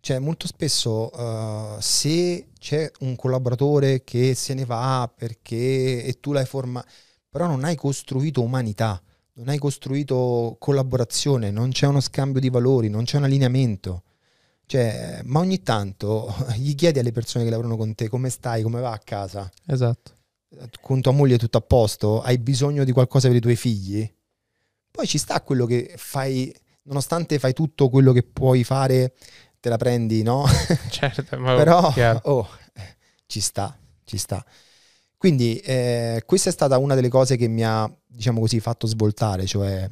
[0.00, 6.32] Cioè, molto spesso uh, se c'è un collaboratore che se ne va perché e tu
[6.32, 6.86] l'hai formato,
[7.30, 9.00] però non hai costruito umanità
[9.34, 14.02] non hai costruito collaborazione, non c'è uno scambio di valori, non c'è un allineamento.
[14.66, 18.80] Cioè, ma ogni tanto gli chiedi alle persone che lavorano con te come stai, come
[18.80, 19.50] va a casa.
[19.66, 20.12] Esatto.
[20.80, 24.08] Con tua moglie è tutto a posto, hai bisogno di qualcosa per i tuoi figli.
[24.90, 29.14] Poi ci sta quello che fai, nonostante fai tutto quello che puoi fare,
[29.58, 30.44] te la prendi, no?
[30.90, 32.48] Certo, ma però oh,
[33.26, 34.44] ci sta, ci sta.
[35.16, 39.46] Quindi eh, questa è stata una delle cose che mi ha, diciamo così, fatto svoltare,
[39.46, 39.88] cioè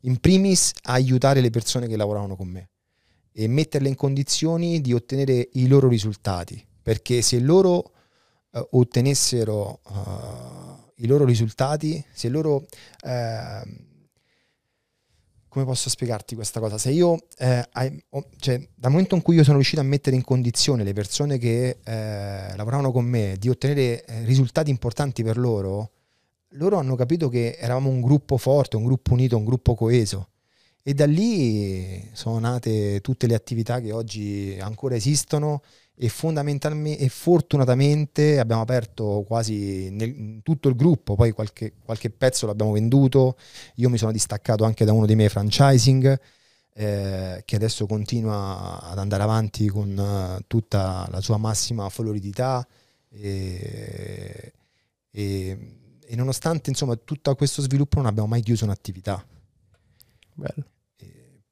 [0.00, 2.70] in primis aiutare le persone che lavoravano con me
[3.32, 7.92] e metterle in condizioni di ottenere i loro risultati, perché se loro
[8.52, 12.66] eh, ottenessero uh, i loro risultati, se loro
[13.02, 13.62] eh,
[15.52, 16.78] come posso spiegarti questa cosa?
[16.78, 17.68] Se io, eh,
[18.38, 21.76] cioè, dal momento in cui io sono riuscito a mettere in condizione le persone che
[21.84, 25.90] eh, lavoravano con me di ottenere eh, risultati importanti per loro,
[26.52, 30.28] loro hanno capito che eravamo un gruppo forte, un gruppo unito, un gruppo coeso.
[30.82, 35.60] E da lì sono nate tutte le attività che oggi ancora esistono
[35.94, 42.46] e fondamentalmente e fortunatamente abbiamo aperto quasi nel, tutto il gruppo, poi qualche, qualche, pezzo
[42.46, 43.36] l'abbiamo venduto,
[43.76, 46.18] io mi sono distaccato anche da uno dei miei franchising
[46.74, 52.66] eh, che adesso continua ad andare avanti con uh, tutta la sua massima floridità
[53.10, 54.52] e,
[55.10, 55.58] e,
[56.06, 59.24] e nonostante insomma tutto questo sviluppo non abbiamo mai chiuso un'attività.
[60.34, 60.64] Bello.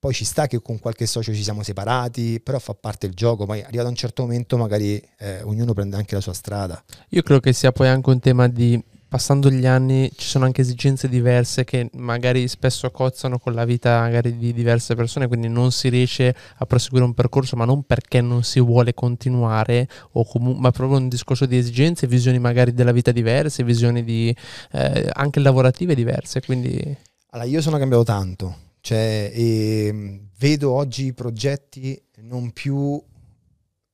[0.00, 3.44] Poi ci sta che con qualche socio ci siamo separati, però fa parte del gioco.
[3.44, 6.82] Poi arrivato a un certo momento magari eh, ognuno prende anche la sua strada.
[7.10, 10.62] Io credo che sia poi anche un tema di passando gli anni ci sono anche
[10.62, 15.70] esigenze diverse che magari spesso cozzano con la vita magari di diverse persone, quindi non
[15.70, 20.56] si riesce a proseguire un percorso, ma non perché non si vuole continuare, o comu-
[20.56, 24.34] ma proprio un discorso di esigenze, visioni magari della vita diverse, visioni di,
[24.72, 26.40] eh, anche lavorative diverse.
[26.40, 26.96] Quindi...
[27.32, 33.02] Allora, io sono cambiato tanto cioè, e, vedo oggi progetti non più...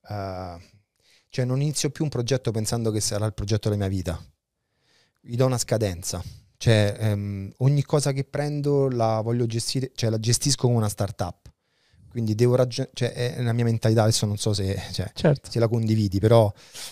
[0.08, 0.60] Uh,
[1.28, 4.18] cioè non inizio più un progetto pensando che sarà il progetto della mia vita.
[5.20, 6.22] gli do una scadenza.
[6.56, 11.52] Cioè, ehm, ogni cosa che prendo la voglio gestire, cioè la gestisco come una startup.
[12.08, 15.50] Quindi devo ragionare, cioè è la mia mentalità, adesso non so se, cioè, Certo.
[15.50, 16.50] se la condividi, però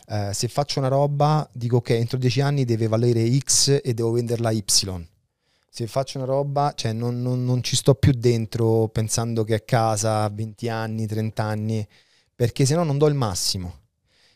[0.08, 4.10] eh, se faccio una roba dico che entro dieci anni deve valere X e devo
[4.10, 4.62] venderla Y.
[5.76, 9.58] Se faccio una roba, cioè non, non- non ci sto più dentro pensando che a
[9.60, 11.84] casa a 20 anni, 30 anni,
[12.32, 13.80] perché se no non do il massimo.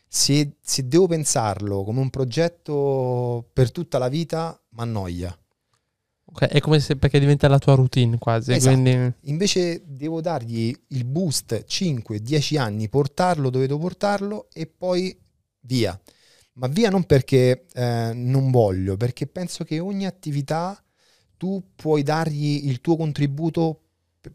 [0.09, 5.39] Se, se devo pensarlo come un progetto per tutta la vita, mi annoia.
[6.25, 8.53] Ok, È come se perché diventa la tua routine quasi.
[8.53, 8.75] Esatto.
[8.75, 15.17] Quindi Invece devo dargli il boost 5-10 anni, portarlo dove devo portarlo e poi
[15.61, 15.97] via.
[16.55, 20.77] Ma via non perché eh, non voglio, perché penso che ogni attività
[21.39, 23.81] tu puoi dargli il tuo contributo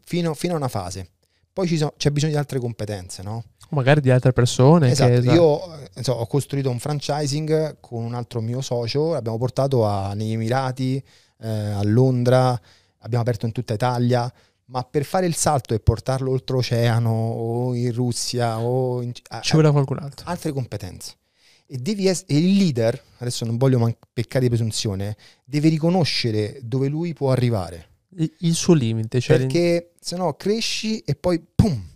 [0.04, 1.10] fino, fino a una fase.
[1.52, 3.44] Poi ci sono- c'è bisogno di altre competenze, no?
[3.70, 4.90] magari di altre persone.
[4.90, 5.34] Esatto, che, esatto.
[5.34, 10.14] io eh, insomma, ho costruito un franchising con un altro mio socio, l'abbiamo portato a-
[10.14, 11.02] negli Emirati,
[11.40, 12.50] eh, a Londra,
[12.98, 14.32] abbiamo aperto in tutta Italia,
[14.66, 19.22] ma per fare il salto e portarlo oltreoceano o in Russia o in, Ci
[19.52, 20.24] vuole qualcun altro.
[20.28, 21.14] altre competenze.
[21.66, 26.60] E, devi ess- e il leader, adesso non voglio man- peccare di presunzione, deve riconoscere
[26.62, 27.88] dove lui può arrivare.
[28.38, 29.20] Il, suo limite.
[29.20, 31.92] Cioè Perché se no cresci e poi pum.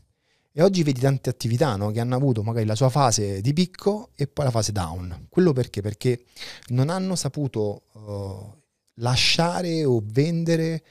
[0.52, 4.10] E oggi vedi tante attività no, che hanno avuto magari la sua fase di picco
[4.16, 5.26] e poi la fase down.
[5.28, 5.80] Quello perché?
[5.80, 6.24] Perché
[6.68, 8.56] non hanno saputo eh,
[8.94, 10.82] lasciare o vendere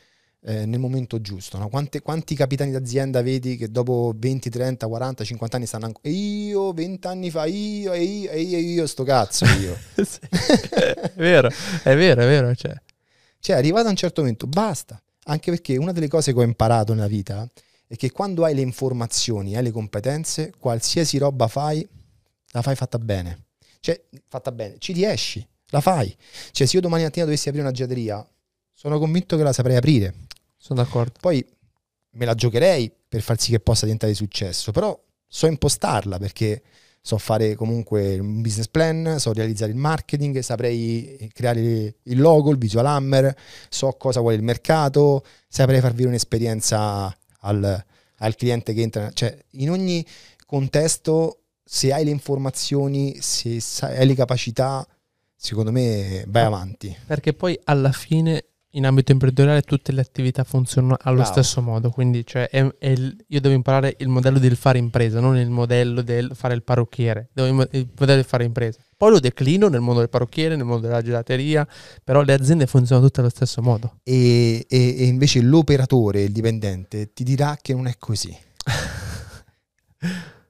[0.47, 1.57] eh, nel momento giusto.
[1.57, 1.67] no?
[1.67, 6.09] Quante- quanti capitani d'azienda vedi che dopo 20, 30, 40, 50 anni stanno ancora...
[6.09, 9.77] Io, 20 anni fa, io, e io, e io, io, sto cazzo, io.
[10.07, 10.19] Sì.
[10.21, 11.49] è vero,
[11.83, 12.55] è vero, è vero.
[12.55, 12.73] Cioè.
[13.39, 15.01] Cioè, arrivato a un certo momento, basta.
[15.25, 17.45] Anche perché una delle cose che ho imparato nella vita
[17.85, 21.85] è che quando hai le informazioni, hai le competenze, qualsiasi roba fai,
[22.51, 23.47] la fai fatta bene.
[23.81, 26.15] Cioè, fatta bene, ci riesci, la fai.
[26.51, 28.25] Cioè, se io domani mattina dovessi aprire una gelateria,
[28.71, 30.13] sono convinto che la saprei aprire.
[30.57, 31.13] Sono d'accordo.
[31.21, 31.45] Poi
[32.11, 36.61] me la giocherei per far sì che possa diventare di successo, però so impostarla perché
[37.07, 42.57] so fare comunque un business plan, so realizzare il marketing, saprei creare il logo, il
[42.57, 43.33] visual hammer,
[43.69, 47.85] so cosa vuole il mercato, saprei far vivere un'esperienza al,
[48.17, 49.09] al cliente che entra.
[49.11, 50.05] Cioè, in ogni
[50.45, 54.85] contesto, se hai le informazioni, se hai le capacità,
[55.33, 56.93] secondo me vai avanti.
[57.05, 61.31] Perché poi alla fine in ambito imprenditoriale tutte le attività funzionano allo Bravo.
[61.31, 61.89] stesso modo.
[61.89, 65.49] Quindi cioè, è- è il- io devo imparare il modello del fare impresa, non il
[65.49, 67.29] modello del fare il parrucchiere.
[67.33, 68.79] Devo im- il modello del fare impresa.
[68.95, 71.67] Poi lo declino nel mondo del parrucchiere, nel mondo della gelateria,
[72.03, 73.99] però le aziende funzionano tutte allo stesso modo.
[74.03, 78.35] e, e- e invece l'operatore, il dipendente, ti dirà che non è così.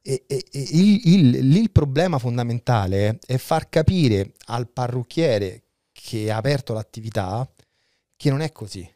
[0.01, 0.23] E,
[0.53, 7.45] il, il- il problema fondamentale è far capire al parrucchiere che ha aperto l'attività
[8.17, 8.89] che non è così.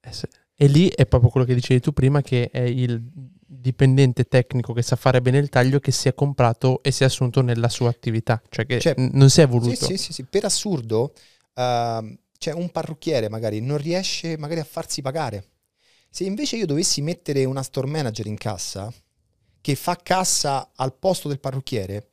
[0.00, 0.26] Eh sì.
[0.54, 4.82] E lì è proprio quello che dicevi tu prima, che è il dipendente tecnico che
[4.82, 7.88] sa fare bene il taglio che si è comprato e si è assunto nella sua
[7.88, 9.86] attività, cioè che Cioè, n- non si è Sì, voluto.
[9.86, 10.24] sì, sì, sì.
[10.24, 11.14] Per assurdo,
[11.54, 15.44] ehm, c'è un parrucchiere magari non riesce magari a farsi pagare.
[16.10, 18.92] Se invece io dovessi mettere una store manager in cassa
[19.60, 22.08] che fa cassa al posto del parrucchiere,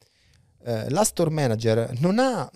[0.64, 2.49] eh, la store manager non ha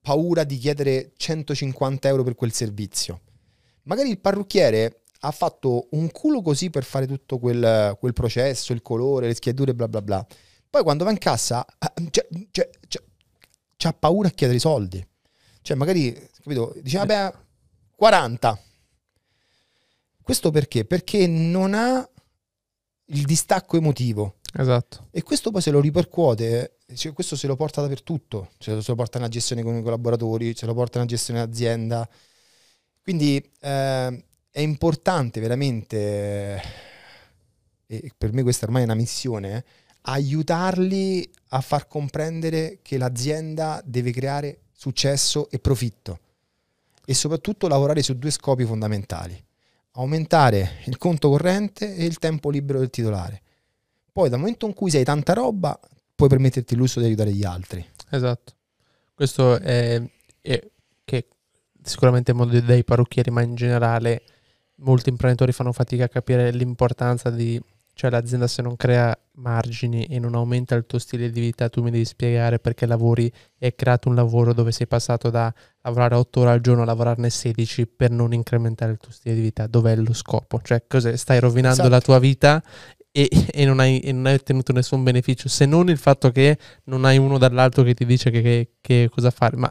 [0.00, 3.20] paura di chiedere 150 euro per quel servizio.
[3.84, 8.82] Magari il parrucchiere ha fatto un culo così per fare tutto quel, quel processo, il
[8.82, 10.26] colore, le schiature, bla bla bla.
[10.68, 13.02] Poi quando va in cassa, ah, c'è, c'è- c'è-
[13.76, 15.06] c'ha paura a chiedere i soldi.
[15.60, 17.32] Cioè, magari, capito, dice, vabbè,
[17.94, 18.58] 40.
[20.22, 20.84] Questo perché?
[20.84, 22.08] Perché non ha
[23.06, 24.36] il distacco emotivo.
[24.54, 25.08] Esatto.
[25.10, 28.94] E questo poi se lo ripercuote, cioè questo se lo porta dappertutto, lo, se lo
[28.94, 32.08] porta nella gestione con i collaboratori, se lo porta nella gestione dell'azienda.
[33.02, 36.62] Quindi eh, è importante veramente,
[37.86, 39.64] e per me questa ormai è una missione,
[40.02, 46.18] aiutarli a far comprendere che l'azienda deve creare successo e profitto
[47.04, 49.42] e soprattutto lavorare su due scopi fondamentali.
[49.92, 53.42] Aumentare il conto corrente e il tempo libero del titolare.
[54.12, 55.78] Poi dal momento in cui sei tanta roba,
[56.14, 57.84] puoi permetterti il lusso di aiutare gli altri.
[58.10, 58.52] Esatto.
[59.14, 60.00] Questo è,
[60.40, 60.70] è
[61.04, 61.26] che
[61.82, 64.22] sicuramente il mondo dei parrucchieri, ma in generale
[64.76, 67.60] molti imprenditori fanno fatica a capire l'importanza di,
[67.94, 71.82] cioè l'azienda se non crea margini e non aumenta il tuo stile di vita, tu
[71.82, 75.52] mi devi spiegare perché lavori e hai creato un lavoro dove sei passato da
[75.82, 79.40] lavorare 8 ore al giorno a lavorarne 16 per non incrementare il tuo stile di
[79.40, 79.66] vita.
[79.66, 80.60] Dov'è lo scopo?
[80.62, 81.16] Cioè, cos'è?
[81.16, 81.88] Stai rovinando Esatto.
[81.88, 82.62] la tua vita
[83.12, 86.58] e, e non hai, e non hai ottenuto nessun beneficio se non il fatto che
[86.84, 89.56] non hai uno dall'altro che ti dice che, che- che cosa fare.
[89.56, 89.70] Ma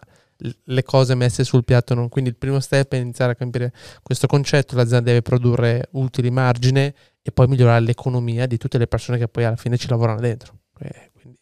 [0.63, 1.93] le cose messe sul piatto.
[1.93, 2.09] Non?
[2.09, 6.93] Quindi il primo step è iniziare a capire questo concetto, l'azienda deve produrre utili margine
[7.21, 10.59] e poi migliorare l'economia di tutte le persone che poi alla fine ci lavorano dentro.
[10.79, 11.39] Eh, quindi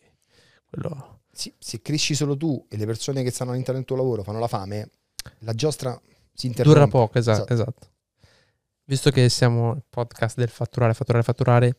[0.70, 1.22] quello...
[1.32, 4.40] sì, se cresci solo tu e le persone che stanno all'interno del tuo lavoro fanno
[4.40, 4.90] la fame,
[5.40, 6.00] la giostra
[6.34, 6.80] si interrompe.
[6.80, 7.54] Dura poco, esatto, esatto.
[7.54, 7.88] esatto.
[8.90, 11.76] Visto che siamo il podcast del fatturare, fatturare, fatturare,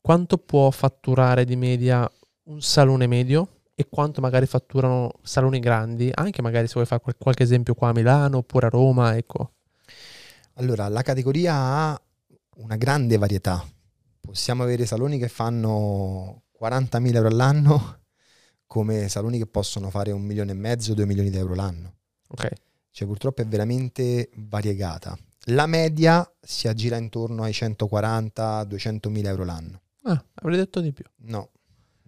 [0.00, 2.10] quanto può fatturare di media
[2.44, 7.42] un salone medio e quanto magari fatturano saloni grandi, anche magari se vuoi fare qualche
[7.42, 9.56] esempio qua a Milano oppure a Roma, ecco.
[10.54, 12.02] Allora, la categoria ha
[12.56, 13.62] una grande varietà.
[14.18, 17.98] Possiamo avere saloni che fanno 40.000 euro all'anno
[18.66, 21.96] come saloni che possono fare un milione e mezzo, due milioni di euro l'anno.
[22.28, 22.50] Ok.
[22.90, 25.14] Cioè purtroppo è veramente variegata.
[25.50, 29.80] La media si aggira intorno ai 140-200 mila euro l'anno.
[30.02, 31.04] Ah, avrei detto di più.
[31.22, 31.50] No,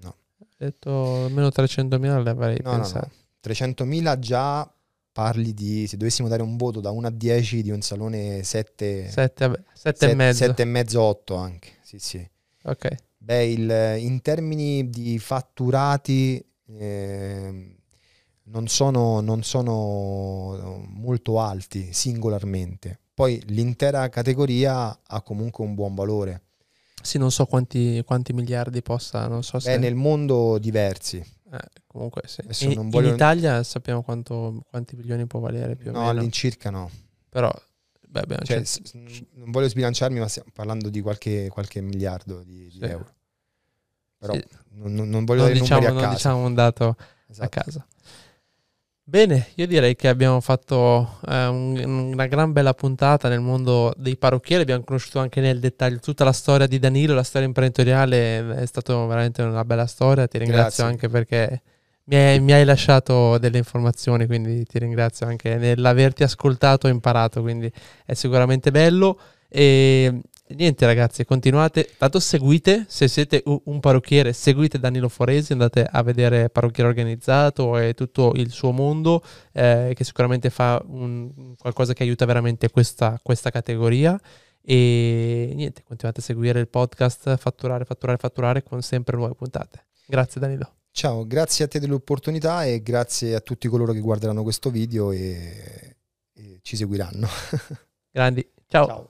[0.03, 0.17] no.
[0.39, 3.07] Hai detto almeno 300 mila l'avrei no, pensato.
[3.07, 3.19] No, no.
[3.41, 4.71] 300 mila già
[5.13, 9.09] parli di, se dovessimo dare un voto da 1 a 10 di un salone 7,
[9.09, 10.45] 7, 7 e mezzo.
[10.45, 12.31] 7 e mezzo, 8 anche, sì sì.
[12.65, 12.95] Ok.
[13.17, 16.43] Beh, il, in termini di fatturati
[16.79, 17.77] eh,
[18.45, 26.43] non, sono, non sono molto alti singolarmente, poi l'intera categoria ha comunque un buon valore.
[27.03, 29.73] Sì, non so quanti, quanti miliardi possa, non so se...
[29.73, 31.17] Beh, nel mondo diversi.
[31.19, 32.73] Eh, comunque sì.
[32.73, 33.09] In, voglio...
[33.09, 36.13] in, Italia sappiamo quanto, quanti milioni può valere più o no, meno.
[36.13, 36.91] No, all'incirca no.
[37.29, 37.53] Però,
[38.09, 38.63] beh, beh cioè,
[39.35, 42.85] non voglio sbilanciarmi, ma stiamo parlando di qualche, qualche miliardo di, di sì.
[42.85, 43.15] euro.
[44.19, 44.45] Però sì.
[44.73, 46.97] non, non, voglio non dare diciamo, numeri a non diciamo un dato
[47.29, 47.45] esatto.
[47.45, 47.87] a casa.
[49.11, 54.17] Bene, io direi che abbiamo fatto eh, un, una gran bella puntata nel mondo dei
[54.17, 58.67] parrucchieri, abbiamo conosciuto anche nel dettaglio tutta la storia di Danilo, la storia imprenditoriale, è
[58.67, 60.85] stata veramente una bella storia, ti ringrazio Grazie.
[60.85, 61.61] anche perché
[62.05, 67.41] mi hai, mi hai, lasciato delle informazioni, quindi ti ringrazio anche nell'averti ascoltato e imparato,
[67.43, 67.69] quindi
[68.07, 69.19] è sicuramente bello.
[69.49, 70.21] E
[70.55, 76.51] niente ragazzi, continuate, tanto seguite, se siete un parrucchiere, seguite Danilo Foresi, andate a vedere
[76.51, 79.23] Parrucchiere Organizzato e tutto il suo mondo,
[79.53, 84.21] eh, che sicuramente fa un, qualcosa che aiuta veramente questa, questa categoria.
[84.63, 89.87] E niente, continuate a seguire il podcast Fatturare, Fatturare, Fatturare con sempre nuove puntate.
[90.07, 90.75] Grazie Danilo.
[90.93, 95.97] Ciao, grazie a te dell'opportunità e grazie a tutti coloro che guarderanno questo video e,
[96.33, 97.29] e ci seguiranno.
[98.11, 98.87] Grandi, ciao.
[98.87, 99.10] ciao.